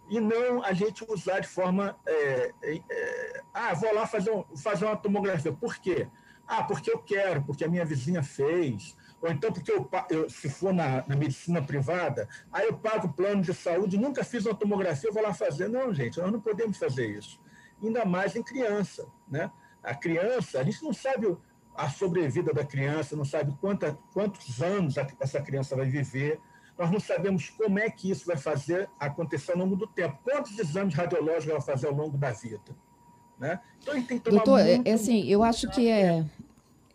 E 0.08 0.20
não 0.20 0.62
a 0.62 0.72
gente 0.72 1.04
usar 1.10 1.40
de 1.40 1.48
forma. 1.48 1.98
É, 2.06 2.52
é, 2.62 2.82
é, 2.88 3.42
ah, 3.52 3.74
vou 3.74 3.92
lá 3.92 4.06
fazer, 4.06 4.30
um, 4.30 4.44
fazer 4.56 4.84
uma 4.84 4.96
tomografia. 4.96 5.52
Por 5.52 5.76
quê? 5.76 6.08
Ah, 6.46 6.62
porque 6.62 6.88
eu 6.88 6.98
quero, 6.98 7.42
porque 7.42 7.64
a 7.64 7.68
minha 7.68 7.84
vizinha 7.84 8.22
fez. 8.22 8.96
Ou 9.26 9.32
então 9.32 9.52
porque 9.52 9.72
eu, 9.72 9.90
eu 10.08 10.30
se 10.30 10.48
for 10.48 10.72
na, 10.72 11.04
na, 11.04 11.16
medicina 11.16 11.60
privada, 11.60 12.28
aí 12.52 12.66
eu 12.66 12.78
pago 12.78 13.08
plano 13.08 13.42
de 13.42 13.52
saúde, 13.52 13.98
nunca 13.98 14.22
fiz 14.22 14.46
uma 14.46 14.54
tomografia, 14.54 15.10
eu 15.10 15.12
vou 15.12 15.22
lá 15.22 15.34
fazer. 15.34 15.68
Não, 15.68 15.92
gente, 15.92 16.20
nós 16.20 16.30
não 16.30 16.40
podemos 16.40 16.78
fazer 16.78 17.18
isso. 17.18 17.40
Ainda 17.82 18.04
mais 18.04 18.36
em 18.36 18.42
criança. 18.42 19.04
Né? 19.28 19.50
A 19.82 19.96
criança, 19.96 20.60
a 20.60 20.62
gente 20.62 20.80
não 20.80 20.92
sabe 20.92 21.36
a 21.74 21.90
sobrevida 21.90 22.54
da 22.54 22.64
criança, 22.64 23.16
não 23.16 23.24
sabe 23.24 23.52
quanta, 23.60 23.98
quantos 24.12 24.62
anos 24.62 24.94
essa 25.18 25.42
criança 25.42 25.74
vai 25.74 25.86
viver, 25.86 26.40
nós 26.78 26.88
não 26.88 27.00
sabemos 27.00 27.50
como 27.50 27.80
é 27.80 27.90
que 27.90 28.08
isso 28.08 28.26
vai 28.26 28.36
fazer 28.36 28.88
acontecer 29.00 29.52
ao 29.52 29.58
longo 29.58 29.74
do 29.74 29.88
tempo. 29.88 30.20
Quantos 30.22 30.56
exames 30.56 30.94
radiológicos 30.94 31.48
ela 31.48 31.58
vai 31.58 31.66
fazer 31.66 31.88
ao 31.88 31.94
longo 31.94 32.16
da 32.16 32.30
vida? 32.30 32.76
Né? 33.40 33.58
Então, 33.82 33.92
a 33.92 33.96
gente 33.96 34.06
tem 34.06 34.18
que 34.18 34.24
tomar 34.24 34.44
Doutor, 34.44 34.60
é, 34.60 34.74
muito, 34.76 34.86
é 34.86 34.92
assim, 34.92 35.26
eu 35.26 35.42
acho 35.42 35.68
que 35.70 35.88
é... 35.88 36.24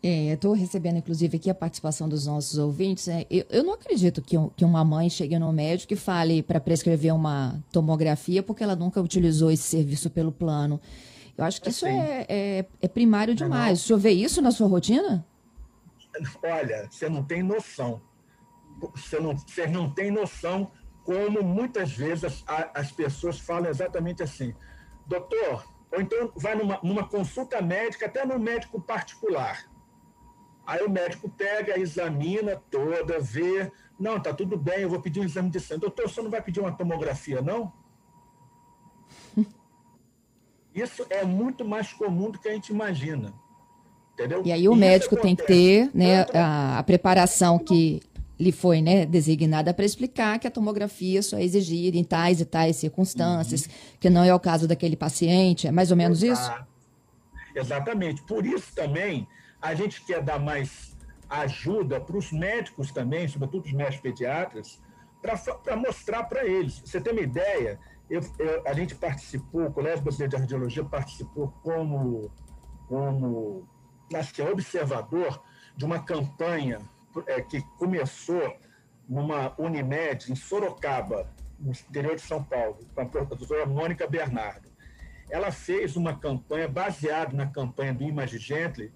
É, 0.02 0.32
Estou 0.32 0.52
recebendo, 0.52 0.96
inclusive, 0.96 1.36
aqui 1.36 1.48
a 1.48 1.54
participação 1.54 2.08
dos 2.08 2.26
nossos 2.26 2.58
ouvintes. 2.58 3.06
É, 3.06 3.24
eu, 3.30 3.46
eu, 3.48 3.62
não 3.62 3.74
acredito 3.74 4.20
que, 4.20 4.36
um, 4.36 4.48
que, 4.48 4.64
uma 4.64 4.84
mãe 4.84 5.08
chegue 5.08 5.38
no 5.38 5.52
médico 5.52 5.92
e 5.92 5.96
fale 5.96 6.42
para 6.42 6.58
prescrever 6.58 7.14
uma 7.14 7.62
tomografia 7.70 8.42
porque 8.42 8.64
ela 8.64 8.74
nunca 8.74 9.00
utilizou 9.00 9.52
esse 9.52 9.62
serviço 9.62 10.10
pelo 10.10 10.32
plano. 10.32 10.80
Eu 11.38 11.44
acho 11.44 11.62
que 11.62 11.68
isso 11.68 11.86
é, 11.86 12.26
é, 12.28 12.66
é, 12.80 12.88
primário 12.88 13.32
demais. 13.32 13.78
Não. 13.78 13.84
O 13.84 13.86
senhor 13.86 13.98
vê 14.00 14.10
isso 14.10 14.42
na 14.42 14.50
sua 14.50 14.66
rotina? 14.66 15.24
Olha, 16.42 16.88
você 16.90 17.08
não 17.08 17.22
tem 17.22 17.40
noção. 17.40 18.02
Você 18.96 19.20
não, 19.20 19.36
você 19.36 19.68
não 19.68 19.88
tem 19.88 20.10
noção 20.10 20.72
como 21.04 21.44
muitas 21.44 21.92
vezes 21.92 22.24
as, 22.24 22.44
as 22.74 22.90
pessoas 22.90 23.38
falam 23.38 23.70
exatamente 23.70 24.20
assim: 24.20 24.52
doutor, 25.06 25.64
ou 25.92 26.00
então 26.00 26.32
vai 26.34 26.56
numa, 26.56 26.80
numa 26.82 27.08
consulta 27.08 27.62
médica, 27.62 28.06
até 28.06 28.26
no 28.26 28.36
médico 28.40 28.80
particular 28.80 29.71
Aí 30.72 30.82
o 30.82 30.88
médico 30.88 31.28
pega, 31.28 31.78
examina 31.78 32.56
toda, 32.70 33.20
vê. 33.20 33.70
Não, 34.00 34.18
tá 34.18 34.32
tudo 34.32 34.56
bem, 34.56 34.78
eu 34.78 34.88
vou 34.88 35.02
pedir 35.02 35.20
um 35.20 35.24
exame 35.24 35.50
de 35.50 35.60
sangue. 35.60 35.82
Doutor, 35.82 36.08
você 36.08 36.22
não 36.22 36.30
vai 36.30 36.40
pedir 36.40 36.60
uma 36.60 36.72
tomografia, 36.72 37.42
não? 37.42 37.70
Isso 40.74 41.04
é 41.10 41.26
muito 41.26 41.62
mais 41.62 41.92
comum 41.92 42.30
do 42.30 42.38
que 42.38 42.48
a 42.48 42.54
gente 42.54 42.70
imagina. 42.70 43.34
Entendeu? 44.14 44.40
E 44.46 44.50
aí 44.50 44.66
o 44.66 44.74
médico 44.74 45.14
tem 45.14 45.36
que 45.36 45.44
ter 45.44 45.90
né, 45.92 46.22
a, 46.32 46.78
a, 46.78 46.82
preparação 46.82 47.58
que 47.58 48.00
lhe 48.40 48.50
foi 48.50 48.80
né, 48.80 49.04
designada 49.04 49.74
para 49.74 49.84
explicar 49.84 50.38
que 50.38 50.46
a 50.46 50.50
tomografia 50.50 51.20
só 51.22 51.36
é 51.36 51.44
exigida 51.44 51.98
em 51.98 52.04
tais 52.04 52.40
e 52.40 52.46
tais 52.46 52.76
circunstâncias, 52.76 53.66
uhum. 53.66 53.72
que 54.00 54.08
não 54.08 54.24
é 54.24 54.34
o 54.34 54.40
caso 54.40 54.66
daquele 54.66 54.96
paciente. 54.96 55.66
É 55.66 55.70
mais 55.70 55.90
ou 55.90 55.98
menos 55.98 56.22
Exato. 56.22 56.64
isso? 57.52 57.58
Exatamente. 57.58 58.22
Por 58.22 58.46
isso 58.46 58.74
também 58.74 59.28
a 59.62 59.74
gente 59.74 60.04
quer 60.04 60.20
dar 60.20 60.40
mais 60.40 60.94
ajuda 61.30 62.00
para 62.00 62.16
os 62.16 62.32
médicos 62.32 62.90
também, 62.90 63.28
sobretudo 63.28 63.64
os 63.64 63.72
médicos 63.72 64.00
pediatras, 64.00 64.82
para 65.22 65.76
mostrar 65.76 66.24
para 66.24 66.44
eles. 66.44 66.80
Você 66.80 67.00
tem 67.00 67.12
uma 67.12 67.22
ideia? 67.22 67.78
Eu, 68.10 68.20
eu, 68.38 68.62
a 68.66 68.74
gente 68.74 68.94
participou, 68.96 69.66
o 69.66 69.72
Colégio 69.72 70.02
Brasileiro 70.02 70.30
de 70.30 70.42
Radiologia 70.42 70.84
participou 70.84 71.54
como, 71.62 72.30
como 72.88 73.66
é 74.12 74.50
observador 74.50 75.42
de 75.74 75.84
uma 75.84 76.02
campanha 76.02 76.80
é, 77.26 77.40
que 77.40 77.62
começou 77.78 78.54
numa 79.08 79.54
Unimed 79.58 80.30
em 80.30 80.34
Sorocaba, 80.34 81.30
no 81.58 81.70
interior 81.70 82.16
de 82.16 82.22
São 82.22 82.42
Paulo, 82.42 82.78
com 82.94 83.00
a 83.00 83.06
professora 83.06 83.64
Mônica 83.64 84.06
Bernardo. 84.06 84.68
Ela 85.30 85.50
fez 85.50 85.96
uma 85.96 86.18
campanha 86.18 86.68
baseada 86.68 87.34
na 87.34 87.46
campanha 87.46 87.94
do 87.94 88.02
Image 88.02 88.38
Gently, 88.38 88.92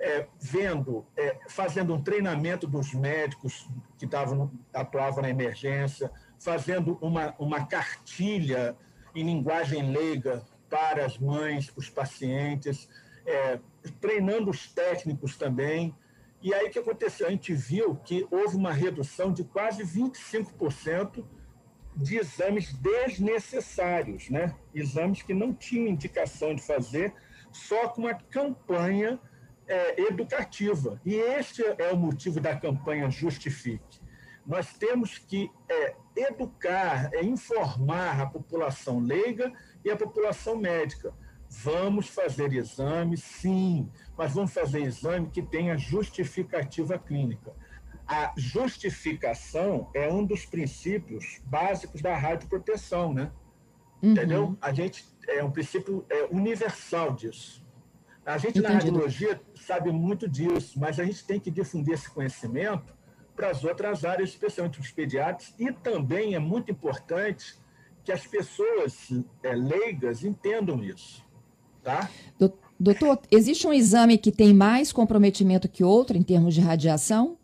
é, 0.00 0.26
vendo, 0.38 1.04
é, 1.16 1.38
fazendo 1.48 1.94
um 1.94 2.02
treinamento 2.02 2.66
dos 2.66 2.94
médicos 2.94 3.68
que 3.98 4.04
estavam, 4.04 4.50
atuavam 4.72 5.22
na 5.22 5.30
emergência, 5.30 6.10
fazendo 6.38 6.98
uma, 7.00 7.34
uma 7.38 7.66
cartilha 7.66 8.76
em 9.14 9.24
linguagem 9.24 9.90
leiga 9.90 10.44
para 10.70 11.04
as 11.04 11.18
mães, 11.18 11.70
para 11.70 11.80
os 11.80 11.90
pacientes, 11.90 12.88
é, 13.26 13.58
treinando 14.00 14.50
os 14.50 14.68
técnicos 14.68 15.36
também. 15.36 15.94
E 16.40 16.54
aí 16.54 16.68
o 16.68 16.70
que 16.70 16.78
aconteceu? 16.78 17.26
A 17.26 17.30
gente 17.30 17.52
viu 17.52 17.96
que 17.96 18.26
houve 18.30 18.56
uma 18.56 18.72
redução 18.72 19.32
de 19.32 19.42
quase 19.42 19.82
25% 19.82 21.24
de 21.96 22.16
exames 22.16 22.72
desnecessários, 22.74 24.30
né? 24.30 24.54
exames 24.72 25.22
que 25.22 25.34
não 25.34 25.52
tinham 25.52 25.88
indicação 25.88 26.54
de 26.54 26.62
fazer, 26.62 27.12
só 27.50 27.88
com 27.88 28.02
uma 28.02 28.14
campanha 28.14 29.18
é, 29.68 30.00
educativa. 30.02 31.00
E 31.04 31.14
este 31.14 31.62
é 31.78 31.92
o 31.92 31.96
motivo 31.96 32.40
da 32.40 32.56
campanha 32.56 33.10
Justifique. 33.10 34.00
Nós 34.46 34.72
temos 34.72 35.18
que 35.18 35.50
é, 35.68 35.94
educar, 36.16 37.10
é, 37.12 37.22
informar 37.22 38.20
a 38.20 38.26
população 38.26 38.98
leiga 38.98 39.52
e 39.84 39.90
a 39.90 39.96
população 39.96 40.56
médica. 40.56 41.12
Vamos 41.50 42.08
fazer 42.08 42.52
exame, 42.52 43.16
sim, 43.16 43.90
mas 44.16 44.32
vamos 44.32 44.52
fazer 44.52 44.80
exame 44.80 45.30
que 45.30 45.42
tenha 45.42 45.76
justificativa 45.76 46.98
clínica. 46.98 47.54
A 48.06 48.32
justificação 48.36 49.90
é 49.94 50.10
um 50.10 50.24
dos 50.24 50.46
princípios 50.46 51.42
básicos 51.44 52.00
da 52.00 52.16
radioproteção, 52.16 53.12
né? 53.12 53.30
Uhum. 54.02 54.12
Entendeu? 54.12 54.58
A 54.62 54.72
gente 54.72 55.04
é 55.28 55.44
um 55.44 55.50
princípio 55.50 56.06
é, 56.08 56.24
universal 56.30 57.12
disso. 57.12 57.67
A 58.28 58.36
gente 58.36 58.58
Entendido. 58.58 58.68
na 58.68 58.74
radiologia 58.74 59.40
sabe 59.54 59.90
muito 59.90 60.28
disso, 60.28 60.78
mas 60.78 61.00
a 61.00 61.04
gente 61.04 61.24
tem 61.24 61.40
que 61.40 61.50
difundir 61.50 61.94
esse 61.94 62.10
conhecimento 62.10 62.94
para 63.34 63.48
as 63.48 63.64
outras 63.64 64.04
áreas, 64.04 64.28
especialmente 64.28 64.78
os 64.78 64.90
pediatras, 64.90 65.54
e 65.58 65.72
também 65.72 66.34
é 66.34 66.38
muito 66.38 66.70
importante 66.70 67.56
que 68.04 68.12
as 68.12 68.26
pessoas 68.26 69.10
é, 69.42 69.54
leigas 69.54 70.24
entendam 70.24 70.84
isso. 70.84 71.24
Tá? 71.82 72.10
Doutor, 72.78 73.18
existe 73.30 73.66
um 73.66 73.72
exame 73.72 74.18
que 74.18 74.30
tem 74.30 74.52
mais 74.52 74.92
comprometimento 74.92 75.66
que 75.66 75.82
outro 75.82 76.14
em 76.14 76.22
termos 76.22 76.54
de 76.54 76.60
radiação? 76.60 77.38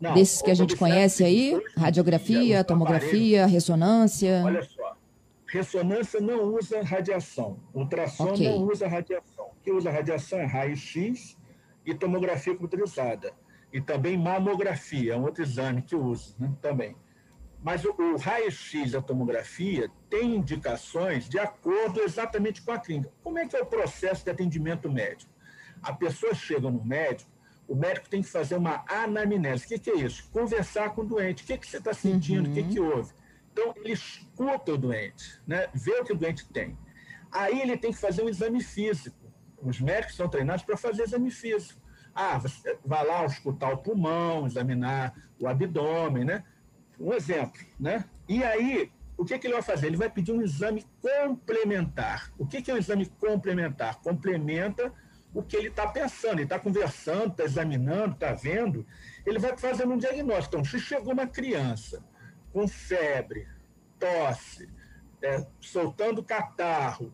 Não, 0.00 0.14
Desses 0.14 0.40
que 0.40 0.52
a 0.52 0.54
gente 0.54 0.76
conhece 0.76 1.24
aí? 1.24 1.60
Radiografia, 1.76 2.62
tomografia, 2.62 3.44
ressonância? 3.44 4.40
Olha 4.44 4.62
só, 4.62 4.96
ressonância 5.48 6.20
não 6.20 6.54
usa 6.54 6.80
radiação, 6.82 7.58
ultrassom 7.74 8.30
okay. 8.30 8.48
não 8.48 8.58
usa 8.68 8.86
radiação 8.86 9.35
que 9.66 9.72
usa 9.72 9.90
radiação 9.90 10.38
é 10.38 10.44
raio-x 10.44 11.36
e 11.84 11.92
tomografia 11.92 12.54
computadorizada. 12.54 13.34
E 13.72 13.80
também 13.80 14.16
mamografia, 14.16 15.14
é 15.14 15.16
um 15.16 15.24
outro 15.24 15.42
exame 15.42 15.82
que 15.82 15.96
usa 15.96 16.36
né, 16.38 16.54
também. 16.62 16.96
Mas 17.60 17.84
o, 17.84 17.90
o 17.90 18.16
raio-x 18.16 18.92
e 18.92 18.96
a 18.96 19.02
tomografia 19.02 19.90
têm 20.08 20.36
indicações 20.36 21.28
de 21.28 21.36
acordo 21.40 22.00
exatamente 22.00 22.62
com 22.62 22.70
a 22.70 22.78
clínica. 22.78 23.12
Como 23.24 23.40
é 23.40 23.48
que 23.48 23.56
é 23.56 23.60
o 23.60 23.66
processo 23.66 24.22
de 24.22 24.30
atendimento 24.30 24.88
médico? 24.88 25.32
A 25.82 25.92
pessoa 25.92 26.32
chega 26.32 26.70
no 26.70 26.84
médico, 26.84 27.28
o 27.66 27.74
médico 27.74 28.08
tem 28.08 28.22
que 28.22 28.28
fazer 28.28 28.54
uma 28.54 28.84
anamnese. 28.88 29.64
O 29.64 29.68
que, 29.68 29.78
que 29.80 29.90
é 29.90 29.96
isso? 29.96 30.30
Conversar 30.30 30.90
com 30.90 31.00
o 31.00 31.04
doente. 31.04 31.42
O 31.42 31.46
que, 31.46 31.58
que 31.58 31.66
você 31.66 31.78
está 31.78 31.92
sentindo? 31.92 32.46
Uhum. 32.46 32.52
O 32.52 32.54
que, 32.54 32.62
que 32.62 32.78
houve? 32.78 33.12
Então, 33.52 33.74
ele 33.78 33.94
escuta 33.94 34.74
o 34.74 34.78
doente, 34.78 35.42
né? 35.44 35.68
vê 35.74 35.90
o 35.98 36.04
que 36.04 36.12
o 36.12 36.16
doente 36.16 36.46
tem. 36.52 36.78
Aí 37.32 37.60
ele 37.60 37.76
tem 37.76 37.90
que 37.90 37.98
fazer 37.98 38.22
um 38.22 38.28
exame 38.28 38.62
físico 38.62 39.25
os 39.68 39.80
médicos 39.80 40.16
são 40.16 40.28
treinados 40.28 40.64
para 40.64 40.76
fazer 40.76 41.02
exame 41.02 41.30
físico. 41.30 41.80
Ah, 42.14 42.38
você 42.38 42.78
vai 42.84 43.04
lá 43.06 43.24
escutar 43.26 43.72
o 43.72 43.78
pulmão, 43.78 44.46
examinar 44.46 45.14
o 45.38 45.46
abdômen, 45.46 46.24
né? 46.24 46.44
Um 46.98 47.12
exemplo, 47.12 47.60
né? 47.78 48.04
E 48.28 48.42
aí, 48.42 48.90
o 49.16 49.24
que, 49.24 49.38
que 49.38 49.46
ele 49.46 49.54
vai 49.54 49.62
fazer? 49.62 49.86
Ele 49.88 49.96
vai 49.96 50.08
pedir 50.08 50.32
um 50.32 50.42
exame 50.42 50.84
complementar. 51.00 52.32
O 52.38 52.46
que, 52.46 52.62
que 52.62 52.70
é 52.70 52.74
um 52.74 52.78
exame 52.78 53.06
complementar? 53.06 53.96
Complementa 54.00 54.92
o 55.34 55.42
que 55.42 55.56
ele 55.56 55.68
está 55.68 55.86
pensando, 55.86 56.34
ele 56.34 56.44
está 56.44 56.58
conversando, 56.58 57.32
está 57.32 57.44
examinando, 57.44 58.14
está 58.14 58.32
vendo, 58.32 58.86
ele 59.26 59.38
vai 59.38 59.54
fazendo 59.56 59.92
um 59.92 59.98
diagnóstico. 59.98 60.56
Então, 60.56 60.64
se 60.64 60.80
chegou 60.80 61.12
uma 61.12 61.26
criança 61.26 62.02
com 62.52 62.66
febre, 62.66 63.46
tosse, 63.98 64.70
é, 65.22 65.46
soltando 65.60 66.22
catarro, 66.22 67.12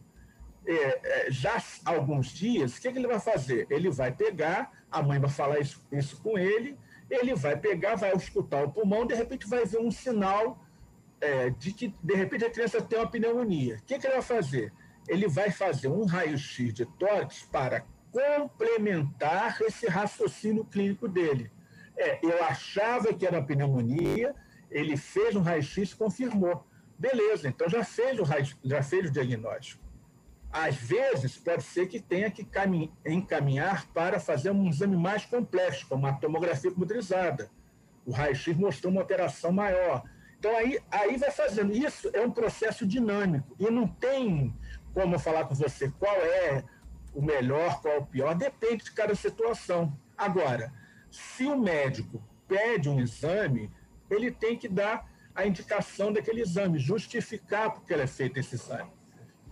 é, 0.67 1.27
é, 1.27 1.31
já 1.31 1.57
há 1.85 1.91
alguns 1.91 2.29
dias, 2.29 2.77
o 2.77 2.81
que, 2.81 2.93
que, 2.93 2.99
ele 2.99 3.07
vai 3.07 3.19
fazer? 3.19 3.67
Ele 3.69 3.91
vai 3.91 4.13
pegar, 4.13 4.73
a 4.91 5.03
mãe 5.03 5.19
vai 5.19 5.31
falar 5.31 5.59
isso, 5.59 5.85
isso 5.91 6.21
com 6.23 6.39
ele, 6.39 6.79
ele 7.11 7.35
vai 7.35 7.57
pegar, 7.57 7.97
vai 7.97 8.13
escutar 8.13 8.65
o 8.65 8.71
pulmão, 8.71 9.07
de 9.07 9.15
repente 9.15 9.47
vai 9.47 9.65
ver 9.65 9.81
um 9.81 9.91
sinal 9.91 10.65
é, 11.21 11.51
de 11.51 11.73
que, 11.73 11.95
de 12.03 12.15
repente, 12.15 12.45
a 12.45 12.51
criança 12.51 12.81
tem 12.81 12.99
uma 12.99 13.11
pneumonia. 13.11 13.77
O 13.77 13.83
que, 13.83 13.99
que 13.99 14.07
ele 14.07 14.15
vai 14.15 14.23
fazer? 14.23 14.73
Ele 15.09 15.29
vai 15.29 15.51
fazer 15.51 15.89
um 15.89 16.05
raio-x 16.05 16.73
de 16.73 16.87
tórax 16.87 17.43
para 17.51 17.85
complementar 18.13 19.61
esse 19.63 19.87
raciocínio 19.87 20.65
clínico 20.65 21.09
dele. 21.09 21.51
É, 21.97 22.19
eu 22.25 22.43
achava 22.45 23.13
que 23.13 23.27
era 23.27 23.43
pneumonia, 23.43 24.35
ele 24.71 24.97
fez 24.97 25.35
um 25.35 25.43
raio-x 25.43 25.91
e 25.91 25.97
confirmou. 25.97 26.65
Beleza, 26.99 27.49
então 27.49 27.69
já 27.69 27.85
fez 27.85 28.19
o, 28.19 28.23
raio, 28.23 28.47
já 28.65 28.83
fez 28.83 29.09
o 29.09 29.11
diagnóstico 29.11 29.92
às 30.53 30.77
vezes 30.77 31.39
pode 31.39 31.63
ser 31.63 31.89
que 31.89 31.99
tenha 31.99 32.31
que 32.31 32.47
encaminhar 33.07 33.87
para 33.95 34.21
fazer 34.21 34.51
um 34.51 34.69
exame 34.69 34.97
mais 34.97 35.25
complexo, 35.25 35.87
como 35.89 36.07
a 36.07 36.13
tomografia 36.13 36.71
computadorizada. 36.71 37.51
O 38.05 38.13
raio-x 38.13 38.55
mostrou 38.57 38.93
uma 38.93 39.01
alteração 39.01 39.51
maior. 39.51 40.03
Então, 40.39 40.55
aí, 40.55 40.79
aí 40.91 41.17
vai 41.17 41.31
fazendo. 41.31 41.73
Isso 41.73 42.11
é 42.13 42.21
um 42.21 42.31
processo 42.31 42.87
dinâmico 42.87 43.57
e 43.59 43.71
não 43.71 43.89
tem 43.89 44.55
como 44.93 45.19
falar 45.19 45.47
com 45.47 45.55
você 45.55 45.91
qual 45.99 46.17
é 46.17 46.63
o 47.15 47.23
melhor, 47.23 47.81
qual 47.81 47.95
é 47.95 47.99
o 47.99 48.07
pior, 48.07 48.35
depende 48.35 48.85
de 48.85 48.93
cada 48.93 49.15
situação. 49.15 49.97
Agora, 50.17 50.73
se 51.11 51.45
o 51.45 51.59
médico 51.59 52.23
pede 52.47 52.89
um 52.89 53.01
exame, 53.01 53.71
ele 54.11 54.31
tem 54.31 54.59
que 54.59 54.69
dar 54.69 55.11
a 55.35 55.47
indicação 55.47 56.13
daquele 56.13 56.43
exame, 56.43 56.79
justificar 56.79 57.73
porque 57.73 57.93
ele 57.93 58.03
é 58.03 58.07
feito 58.07 58.39
esse 58.39 58.55
exame. 58.55 58.91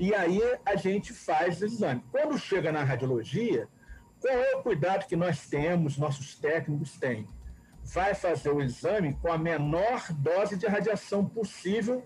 E 0.00 0.14
aí 0.14 0.40
a 0.64 0.76
gente 0.76 1.12
faz 1.12 1.60
o 1.60 1.66
exame. 1.66 2.02
Quando 2.10 2.38
chega 2.38 2.72
na 2.72 2.82
radiologia, 2.82 3.68
qual 4.18 4.32
é 4.32 4.56
o 4.56 4.62
cuidado 4.62 5.06
que 5.06 5.14
nós 5.14 5.46
temos, 5.46 5.98
nossos 5.98 6.34
técnicos 6.34 6.92
têm? 6.98 7.28
Vai 7.84 8.14
fazer 8.14 8.48
o 8.48 8.62
exame 8.62 9.12
com 9.20 9.30
a 9.30 9.36
menor 9.36 10.10
dose 10.14 10.56
de 10.56 10.66
radiação 10.66 11.26
possível 11.26 12.02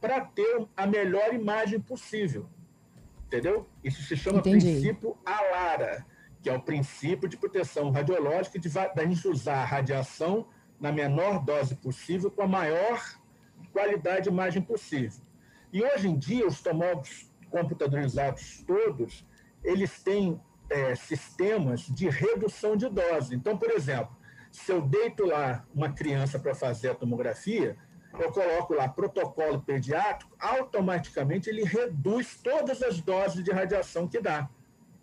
para 0.00 0.22
ter 0.22 0.66
a 0.74 0.86
melhor 0.86 1.34
imagem 1.34 1.78
possível. 1.78 2.46
Entendeu? 3.26 3.68
Isso 3.82 4.02
se 4.02 4.16
chama 4.16 4.38
Entendi. 4.38 4.64
princípio 4.64 5.14
ALARA, 5.22 6.06
que 6.40 6.48
é 6.48 6.56
o 6.56 6.62
princípio 6.62 7.28
de 7.28 7.36
proteção 7.36 7.90
radiológica 7.90 8.58
de, 8.58 8.70
da 8.70 9.04
gente 9.04 9.28
usar 9.28 9.56
a 9.56 9.64
radiação 9.66 10.48
na 10.80 10.90
menor 10.90 11.44
dose 11.44 11.74
possível 11.74 12.30
com 12.30 12.40
a 12.40 12.48
maior 12.48 13.04
qualidade 13.70 14.22
de 14.22 14.28
imagem 14.30 14.62
possível. 14.62 15.20
E 15.74 15.82
hoje 15.82 16.08
em 16.08 16.16
dia, 16.16 16.46
os 16.46 16.62
tomógrafos 16.62 17.33
computadorizados 17.54 18.64
todos, 18.66 19.24
eles 19.62 20.02
têm 20.02 20.40
é, 20.68 20.96
sistemas 20.96 21.82
de 21.82 22.08
redução 22.08 22.76
de 22.76 22.88
dose. 22.88 23.32
Então, 23.32 23.56
por 23.56 23.70
exemplo, 23.70 24.16
se 24.50 24.72
eu 24.72 24.82
deito 24.82 25.24
lá 25.24 25.64
uma 25.72 25.92
criança 25.92 26.36
para 26.36 26.52
fazer 26.52 26.90
a 26.90 26.94
tomografia, 26.96 27.76
eu 28.18 28.32
coloco 28.32 28.74
lá 28.74 28.88
protocolo 28.88 29.60
pediátrico, 29.60 30.34
automaticamente 30.38 31.48
ele 31.48 31.62
reduz 31.62 32.40
todas 32.42 32.82
as 32.82 33.00
doses 33.00 33.44
de 33.44 33.52
radiação 33.52 34.08
que 34.08 34.20
dá. 34.20 34.48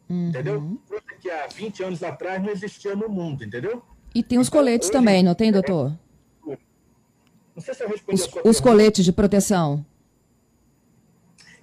Uhum. 0.10 0.28
Entendeu? 0.28 0.78
Coisa 0.88 1.04
que 1.22 1.30
há 1.30 1.48
20 1.48 1.84
anos 1.84 2.04
atrás 2.04 2.42
não 2.44 2.50
existia 2.50 2.96
no 2.98 3.08
mundo, 3.08 3.46
entendeu? 3.46 3.82
E 4.14 4.22
tem 4.22 4.38
os 4.40 4.50
então, 4.50 4.60
coletes 4.60 4.90
hoje, 4.90 4.98
também, 4.98 5.24
não 5.24 5.34
tem, 5.34 5.50
é 5.50 5.52
doutor? 5.54 5.98
Não 7.56 7.62
sei 7.62 7.74
se 7.74 7.84
eu 7.84 7.90
respondi 7.90 8.22
os, 8.22 8.30
os 8.44 8.60
coletes 8.60 9.06
de 9.06 9.14
proteção. 9.14 9.86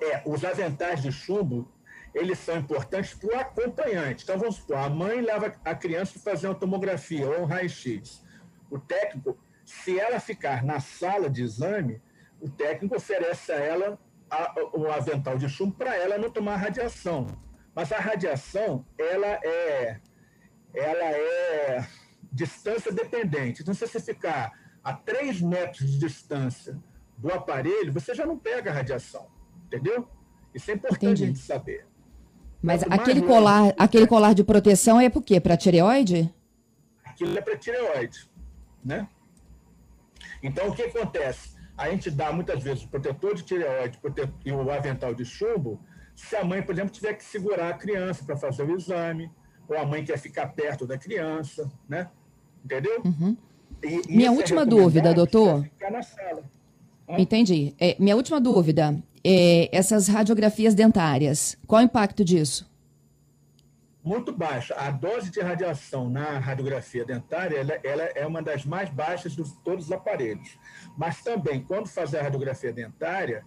É, 0.00 0.22
os 0.24 0.44
aventais 0.44 1.02
de 1.02 1.10
chumbo, 1.10 1.70
eles 2.14 2.38
são 2.38 2.56
importantes 2.56 3.14
para 3.14 3.28
o 3.28 3.38
acompanhante. 3.38 4.24
Então, 4.24 4.38
vamos 4.38 4.56
supor, 4.56 4.76
a 4.76 4.88
mãe 4.88 5.20
leva 5.20 5.54
a 5.64 5.74
criança 5.74 6.12
para 6.14 6.32
fazer 6.32 6.46
uma 6.46 6.54
tomografia 6.54 7.28
ou 7.28 7.42
um 7.42 7.44
raio-x. 7.44 8.24
O 8.70 8.78
técnico, 8.78 9.38
se 9.64 9.98
ela 9.98 10.20
ficar 10.20 10.64
na 10.64 10.80
sala 10.80 11.28
de 11.28 11.42
exame, 11.42 12.00
o 12.40 12.48
técnico 12.48 12.96
oferece 12.96 13.52
a 13.52 13.56
ela 13.56 13.98
o 14.72 14.82
um 14.82 14.92
avental 14.92 15.38
de 15.38 15.48
chumbo 15.48 15.74
para 15.74 15.96
ela 15.96 16.18
não 16.18 16.30
tomar 16.30 16.56
radiação. 16.56 17.26
Mas 17.74 17.92
a 17.92 17.98
radiação, 17.98 18.84
ela 18.98 19.26
é, 19.26 20.00
ela 20.74 21.04
é 21.04 21.86
distância 22.32 22.92
dependente. 22.92 23.62
Então, 23.62 23.74
se 23.74 23.86
você 23.86 24.00
ficar 24.00 24.52
a 24.82 24.92
3 24.92 25.40
metros 25.40 25.90
de 25.90 25.98
distância 25.98 26.78
do 27.16 27.32
aparelho, 27.32 27.92
você 27.92 28.14
já 28.14 28.26
não 28.26 28.38
pega 28.38 28.70
a 28.70 28.74
radiação. 28.74 29.28
Entendeu? 29.68 30.08
Isso 30.54 30.70
é 30.70 30.74
importante 30.74 31.04
Entendi. 31.04 31.24
a 31.24 31.26
gente 31.26 31.38
saber. 31.38 31.86
Mas 32.60 32.82
aquele 32.90 33.22
colar, 33.22 33.60
longe, 33.60 33.74
aquele 33.78 34.06
colar 34.06 34.34
de 34.34 34.42
proteção 34.42 35.00
é 35.00 35.08
por 35.08 35.22
quê? 35.22 35.38
Para 35.38 35.56
tireoide? 35.56 36.34
Aquilo 37.04 37.38
é 37.38 37.40
para 37.40 37.56
tireoide, 37.56 38.28
né? 38.84 39.08
Então, 40.42 40.68
o 40.68 40.74
que 40.74 40.82
acontece? 40.82 41.56
A 41.76 41.88
gente 41.90 42.10
dá, 42.10 42.32
muitas 42.32 42.62
vezes, 42.62 42.82
o 42.82 42.88
protetor 42.88 43.34
de 43.34 43.44
tireoide 43.44 44.00
e 44.44 44.50
o 44.50 44.70
avental 44.70 45.14
de 45.14 45.24
chumbo 45.24 45.80
se 46.18 46.34
a 46.34 46.44
mãe, 46.44 46.60
por 46.60 46.74
exemplo, 46.74 46.90
tiver 46.90 47.14
que 47.14 47.24
segurar 47.24 47.68
a 47.68 47.74
criança 47.74 48.24
para 48.24 48.36
fazer 48.36 48.64
o 48.64 48.74
exame, 48.74 49.30
ou 49.68 49.78
a 49.78 49.86
mãe 49.86 50.04
quer 50.04 50.18
ficar 50.18 50.48
perto 50.48 50.84
da 50.84 50.98
criança, 50.98 51.70
né? 51.88 52.10
Entendeu? 52.64 53.00
Uhum. 53.04 53.36
E, 53.80 54.16
Minha 54.16 54.28
é 54.28 54.30
última 54.32 54.62
é 54.62 54.66
dúvida, 54.66 55.14
doutor. 55.14 55.62
Ficar 55.62 55.92
na 55.92 56.02
sala. 56.02 56.42
Entendi. 57.16 57.74
É, 57.78 57.96
minha 57.98 58.16
última 58.16 58.40
dúvida 58.40 58.96
é 59.24 59.68
essas 59.76 60.08
radiografias 60.08 60.74
dentárias. 60.74 61.56
Qual 61.66 61.80
o 61.80 61.84
impacto 61.84 62.24
disso? 62.24 62.68
Muito 64.04 64.32
baixa. 64.32 64.74
A 64.74 64.90
dose 64.90 65.30
de 65.30 65.40
radiação 65.40 66.08
na 66.08 66.38
radiografia 66.38 67.04
dentária 67.04 67.58
ela, 67.58 67.74
ela 67.84 68.02
é 68.14 68.26
uma 68.26 68.40
das 68.40 68.64
mais 68.64 68.88
baixas 68.88 69.32
de 69.32 69.44
todos 69.62 69.86
os 69.86 69.92
aparelhos. 69.92 70.56
Mas 70.96 71.22
também, 71.22 71.62
quando 71.62 71.88
fazer 71.88 72.18
a 72.18 72.22
radiografia 72.22 72.72
dentária, 72.72 73.44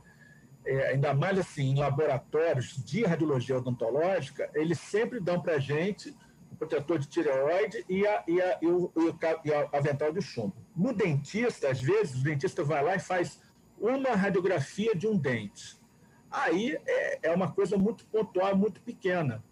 é, 0.65 0.89
ainda 0.89 1.13
mais 1.13 1.39
assim 1.39 1.71
em 1.71 1.79
laboratórios 1.79 2.75
de 2.85 3.03
radiologia 3.03 3.57
odontológica, 3.57 4.49
eles 4.53 4.79
sempre 4.79 5.19
dão 5.19 5.41
para 5.41 5.55
a 5.55 5.59
gente 5.59 6.15
o 6.51 6.55
protetor 6.55 6.99
de 6.99 7.07
tireoide 7.07 7.83
e, 7.89 8.05
a, 8.05 8.23
e, 8.27 8.41
a, 8.41 8.59
e, 8.61 8.67
o, 8.67 8.91
e, 8.95 8.99
o, 8.99 9.17
e 9.45 9.53
a 9.53 9.69
avental 9.73 10.11
de 10.11 10.21
chumbo. 10.21 10.55
No 10.75 10.93
dentista, 10.93 11.69
às 11.69 11.81
vezes, 11.81 12.19
o 12.19 12.23
dentista 12.23 12.63
vai 12.63 12.83
lá 12.83 12.95
e 12.95 12.99
faz 12.99 13.39
uma 13.81 14.15
radiografia 14.15 14.95
de 14.95 15.07
um 15.07 15.17
dente. 15.17 15.79
Aí 16.29 16.77
é, 16.85 17.29
é 17.29 17.35
uma 17.35 17.51
coisa 17.51 17.77
muito 17.77 18.05
pontual, 18.05 18.55
muito 18.55 18.79
pequena. 18.81 19.43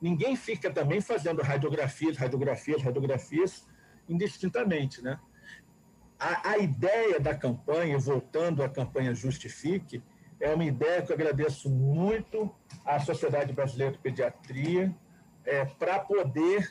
Ninguém 0.00 0.36
fica 0.36 0.70
também 0.70 1.00
fazendo 1.00 1.42
radiografias, 1.42 2.16
radiografias, 2.16 2.82
radiografias 2.82 3.66
indistintamente, 4.08 5.02
né? 5.02 5.18
A, 6.18 6.50
a 6.50 6.58
ideia 6.58 7.18
da 7.18 7.34
campanha, 7.34 7.98
voltando 7.98 8.62
à 8.62 8.68
campanha 8.68 9.14
Justifique, 9.14 10.02
é 10.40 10.52
uma 10.54 10.64
ideia 10.64 11.02
que 11.02 11.10
eu 11.10 11.16
agradeço 11.16 11.68
muito 11.68 12.54
à 12.84 13.00
Sociedade 13.00 13.52
Brasileira 13.52 13.92
de 13.92 13.98
Pediatria, 13.98 14.94
é, 15.44 15.64
para 15.64 15.98
poder 15.98 16.70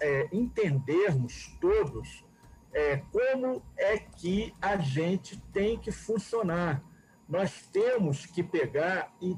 é, 0.00 0.28
entendermos 0.32 1.56
todos 1.60 2.24
é, 2.74 2.96
como 3.12 3.62
é 3.76 3.98
que 3.98 4.52
a 4.60 4.76
gente 4.76 5.40
tem 5.52 5.78
que 5.78 5.92
funcionar. 5.92 6.84
Nós 7.28 7.66
temos 7.72 8.26
que 8.26 8.42
pegar 8.42 9.14
e, 9.22 9.36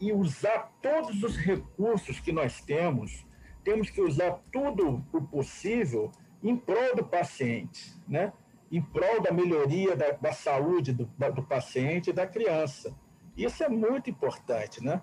e 0.00 0.12
usar 0.12 0.72
todos 0.82 1.22
os 1.22 1.36
recursos 1.36 2.18
que 2.18 2.32
nós 2.32 2.60
temos, 2.62 3.26
temos 3.62 3.90
que 3.90 4.00
usar 4.00 4.42
tudo 4.50 5.04
o 5.12 5.20
possível 5.20 6.10
em 6.42 6.56
prol 6.56 6.96
do 6.96 7.04
paciente, 7.04 7.94
né? 8.08 8.32
em 8.70 8.80
prol 8.82 9.20
da 9.20 9.32
melhoria 9.32 9.94
da, 9.94 10.12
da 10.12 10.32
saúde 10.32 10.92
do, 10.92 11.04
do 11.34 11.42
paciente 11.42 12.10
e 12.10 12.12
da 12.12 12.26
criança. 12.26 12.94
Isso 13.36 13.62
é 13.62 13.68
muito 13.68 14.10
importante, 14.10 14.82
né? 14.82 15.00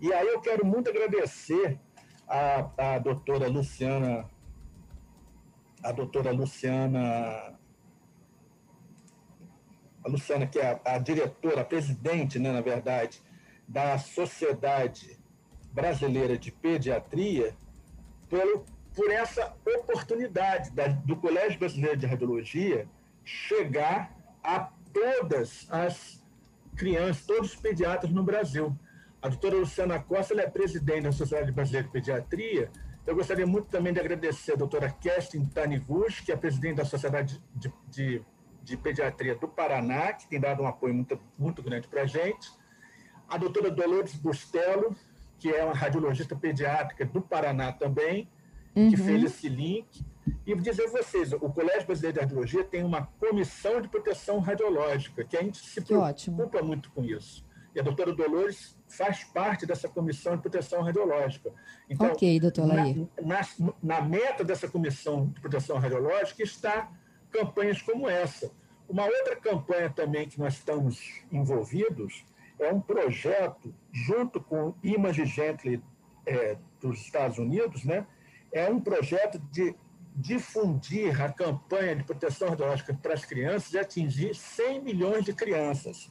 E 0.00 0.12
aí 0.12 0.26
eu 0.26 0.40
quero 0.40 0.64
muito 0.64 0.90
agradecer 0.90 1.78
a, 2.28 2.94
a 2.94 2.98
doutora 2.98 3.48
Luciana 3.48 4.28
a 5.86 5.92
doutora 5.92 6.32
Luciana, 6.32 7.54
a 10.04 10.08
Luciana, 10.08 10.44
que 10.44 10.58
é 10.58 10.80
a, 10.84 10.94
a 10.96 10.98
diretora, 10.98 11.60
a 11.60 11.64
presidente, 11.64 12.40
né, 12.40 12.50
na 12.50 12.60
verdade, 12.60 13.22
da 13.68 13.96
Sociedade 13.96 15.16
Brasileira 15.72 16.36
de 16.36 16.50
Pediatria, 16.50 17.54
por, 18.28 18.64
por 18.96 19.10
essa 19.12 19.54
oportunidade 19.64 20.72
da, 20.72 20.88
do 20.88 21.16
Colégio 21.16 21.58
Brasileiro 21.60 21.96
de 21.96 22.06
Radiologia 22.06 22.88
chegar 23.24 24.12
a 24.42 24.68
todas 24.92 25.68
as 25.70 26.20
crianças, 26.76 27.24
todos 27.24 27.54
os 27.54 27.56
pediatras 27.56 28.10
no 28.10 28.24
Brasil. 28.24 28.76
A 29.22 29.28
doutora 29.28 29.56
Luciana 29.56 30.00
Costa 30.00 30.34
é 30.40 30.50
presidente 30.50 31.02
da 31.02 31.12
Sociedade 31.12 31.52
Brasileira 31.52 31.86
de 31.86 31.92
Pediatria 31.92 32.72
eu 33.06 33.14
gostaria 33.14 33.46
muito 33.46 33.68
também 33.68 33.92
de 33.92 34.00
agradecer 34.00 34.52
a 34.52 34.56
doutora 34.56 34.90
Kerstin 34.90 35.44
Taniguchi, 35.46 36.24
que 36.24 36.32
é 36.32 36.36
presidente 36.36 36.76
da 36.76 36.84
Sociedade 36.84 37.40
de, 37.54 37.72
de, 37.88 38.22
de, 38.62 38.76
Pediatria 38.76 39.36
do 39.36 39.46
Paraná, 39.46 40.12
que 40.12 40.28
tem 40.28 40.40
dado 40.40 40.62
um 40.62 40.66
apoio 40.66 40.92
muito, 40.92 41.18
muito 41.38 41.62
grande 41.62 41.86
para 41.86 42.02
a 42.02 42.06
gente. 42.06 42.50
A 43.28 43.38
doutora 43.38 43.70
Dolores 43.70 44.14
Bustelo, 44.16 44.94
que 45.38 45.48
é 45.48 45.64
uma 45.64 45.74
radiologista 45.74 46.34
pediátrica 46.34 47.04
do 47.04 47.20
Paraná 47.20 47.72
também, 47.72 48.28
uhum. 48.74 48.90
que 48.90 48.96
fez 48.96 49.22
esse 49.22 49.48
link. 49.48 50.04
E 50.44 50.54
dizer 50.56 50.86
a 50.86 50.90
vocês, 50.90 51.32
o 51.32 51.48
Colégio 51.48 51.86
Brasileiro 51.86 52.14
de 52.14 52.20
Radiologia 52.20 52.64
tem 52.64 52.82
uma 52.82 53.06
comissão 53.20 53.80
de 53.80 53.88
proteção 53.88 54.40
radiológica, 54.40 55.22
que 55.22 55.36
a 55.36 55.42
gente 55.42 55.58
se 55.58 55.80
preocupa 55.80 56.60
muito 56.60 56.90
com 56.90 57.04
isso. 57.04 57.45
E 57.76 57.80
a 57.80 57.82
doutora 57.82 58.14
Dolores 58.14 58.74
faz 58.88 59.22
parte 59.22 59.66
dessa 59.66 59.86
comissão 59.86 60.34
de 60.34 60.40
proteção 60.40 60.80
radiológica. 60.80 61.52
Então, 61.90 62.06
ok, 62.06 62.40
doutor 62.40 62.66
Laí. 62.66 63.06
Na, 63.22 63.40
na, 63.58 63.74
na, 63.82 64.00
meta 64.00 64.42
dessa 64.42 64.66
comissão 64.66 65.26
de 65.26 65.40
proteção 65.42 65.76
radiológica 65.78 66.42
está 66.42 66.90
campanhas 67.30 67.82
como 67.82 68.08
essa. 68.08 68.50
Uma 68.88 69.04
outra 69.04 69.36
campanha 69.36 69.90
também 69.90 70.26
que 70.26 70.38
nós 70.38 70.54
estamos 70.54 71.22
envolvidos 71.30 72.24
é 72.58 72.72
um 72.72 72.80
projeto, 72.80 73.74
junto 73.92 74.40
com 74.40 74.74
Image 74.82 75.26
Gently 75.26 75.82
é, 76.24 76.56
dos 76.80 76.98
Estados 77.00 77.36
Unidos, 77.36 77.84
né? 77.84 78.06
é 78.52 78.70
um 78.70 78.80
projeto 78.80 79.38
de 79.50 79.74
difundir 80.14 81.20
a 81.20 81.30
campanha 81.30 81.94
de 81.94 82.04
proteção 82.04 82.48
radiológica 82.48 82.94
para 82.94 83.12
as 83.12 83.24
crianças 83.24 83.74
e 83.74 83.78
atingir 83.78 84.34
100 84.34 84.82
milhões 84.82 85.24
de 85.26 85.34
crianças. 85.34 86.10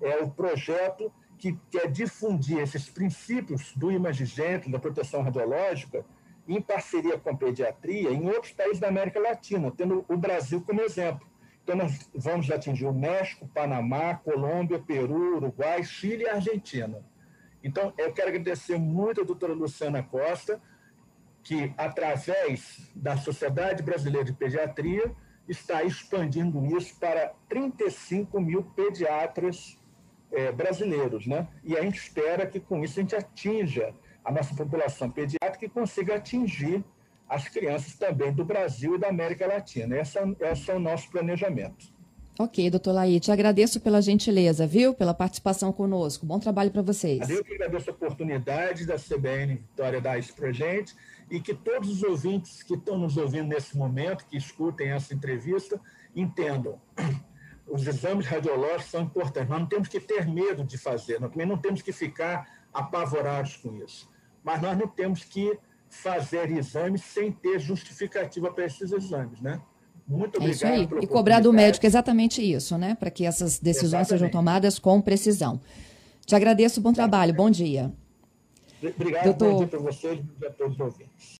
É 0.00 0.22
o 0.22 0.30
projeto 0.30 1.12
que 1.38 1.56
quer 1.70 1.90
difundir 1.90 2.58
esses 2.58 2.88
princípios 2.88 3.72
do 3.74 3.92
imagigente, 3.92 4.70
da 4.70 4.78
proteção 4.78 5.22
radiológica, 5.22 6.04
em 6.46 6.60
parceria 6.60 7.18
com 7.18 7.30
a 7.30 7.36
pediatria, 7.36 8.10
em 8.10 8.26
outros 8.26 8.52
países 8.52 8.80
da 8.80 8.88
América 8.88 9.20
Latina, 9.20 9.70
tendo 9.70 10.04
o 10.08 10.16
Brasil 10.16 10.62
como 10.62 10.80
exemplo. 10.80 11.26
Então, 11.62 11.76
nós 11.76 12.10
vamos 12.14 12.50
atingir 12.50 12.86
o 12.86 12.92
México, 12.92 13.46
Panamá, 13.54 14.14
Colômbia, 14.14 14.78
Peru, 14.78 15.36
Uruguai, 15.36 15.84
Chile 15.84 16.24
e 16.24 16.28
Argentina. 16.28 17.04
Então, 17.62 17.92
eu 17.98 18.12
quero 18.12 18.28
agradecer 18.28 18.78
muito 18.78 19.20
a 19.20 19.24
doutora 19.24 19.52
Luciana 19.52 20.02
Costa, 20.02 20.60
que, 21.42 21.72
através 21.76 22.90
da 22.94 23.16
Sociedade 23.16 23.82
Brasileira 23.82 24.24
de 24.24 24.32
Pediatria, 24.32 25.14
está 25.46 25.82
expandindo 25.82 26.64
isso 26.76 26.98
para 26.98 27.34
35 27.48 28.40
mil 28.40 28.62
pediatras 28.62 29.78
é, 30.32 30.52
brasileiros. 30.52 31.26
Né? 31.26 31.46
E 31.64 31.76
a 31.76 31.82
gente 31.82 31.98
espera 31.98 32.46
que, 32.46 32.60
com 32.60 32.82
isso, 32.82 32.98
a 32.98 33.02
gente 33.02 33.16
atinja 33.16 33.94
a 34.24 34.32
nossa 34.32 34.54
população 34.54 35.10
pediátrica 35.10 35.64
e 35.64 35.68
consiga 35.68 36.16
atingir 36.16 36.84
as 37.28 37.48
crianças 37.48 37.94
também 37.94 38.32
do 38.32 38.44
Brasil 38.44 38.94
e 38.94 38.98
da 38.98 39.08
América 39.08 39.46
Latina. 39.46 39.96
Esse 39.98 40.18
é, 40.18 40.24
esse 40.52 40.70
é 40.70 40.74
o 40.74 40.80
nosso 40.80 41.10
planejamento. 41.10 41.98
Ok, 42.38 42.70
doutor 42.70 42.92
Laí, 42.92 43.20
agradeço 43.28 43.80
pela 43.80 44.00
gentileza, 44.00 44.64
viu? 44.64 44.94
Pela 44.94 45.12
participação 45.12 45.72
conosco. 45.72 46.24
Bom 46.24 46.38
trabalho 46.38 46.70
para 46.70 46.82
vocês. 46.82 47.28
Eu 47.28 47.42
que 47.42 47.54
agradeço 47.54 47.90
a 47.90 47.92
oportunidade 47.92 48.86
da 48.86 48.94
CBN 48.94 49.56
Vitória 49.56 50.00
dar 50.00 50.18
isso 50.18 50.32
para 50.34 50.52
gente 50.52 50.94
e 51.28 51.40
que 51.40 51.52
todos 51.52 51.90
os 51.90 52.02
ouvintes 52.04 52.62
que 52.62 52.74
estão 52.74 52.96
nos 52.96 53.16
ouvindo 53.16 53.48
nesse 53.48 53.76
momento, 53.76 54.24
que 54.24 54.36
escutem 54.36 54.90
essa 54.90 55.12
entrevista, 55.12 55.80
entendam. 56.14 56.80
Os 57.70 57.86
exames 57.86 58.26
radiológicos 58.26 58.90
são 58.90 59.02
importantes. 59.02 59.48
Nós 59.48 59.60
não 59.60 59.66
temos 59.66 59.88
que 59.88 60.00
ter 60.00 60.26
medo 60.26 60.64
de 60.64 60.78
fazer, 60.78 61.20
nós 61.20 61.30
também 61.30 61.46
não 61.46 61.58
temos 61.58 61.82
que 61.82 61.92
ficar 61.92 62.48
apavorados 62.72 63.56
com 63.56 63.76
isso. 63.76 64.08
Mas 64.42 64.62
nós 64.62 64.78
não 64.78 64.88
temos 64.88 65.24
que 65.24 65.58
fazer 65.90 66.50
exames 66.50 67.02
sem 67.02 67.32
ter 67.32 67.58
justificativa 67.58 68.52
para 68.52 68.64
esses 68.64 68.92
exames, 68.92 69.40
né? 69.40 69.60
Muito 70.06 70.36
obrigado. 70.38 70.72
É 70.72 70.82
isso 70.82 70.94
aí. 70.94 71.02
E 71.02 71.06
cobrar 71.06 71.40
do 71.40 71.52
médico 71.52 71.84
exatamente 71.84 72.40
isso, 72.40 72.78
né? 72.78 72.94
Para 72.94 73.10
que 73.10 73.24
essas 73.26 73.58
decisões 73.58 74.06
exatamente. 74.06 74.08
sejam 74.08 74.30
tomadas 74.30 74.78
com 74.78 75.00
precisão. 75.00 75.60
Te 76.24 76.34
agradeço, 76.34 76.80
bom 76.80 76.92
trabalho, 76.92 77.34
bom 77.34 77.50
dia. 77.50 77.92
Obrigado, 78.82 79.24
Doutor... 79.24 79.50
bom 79.50 79.58
dia 79.58 79.66
para 79.66 79.78
vocês 79.78 80.20
e 80.40 80.46
a 80.46 80.50
todos 80.50 80.74
os 80.74 80.80
ouvintes. 80.80 81.36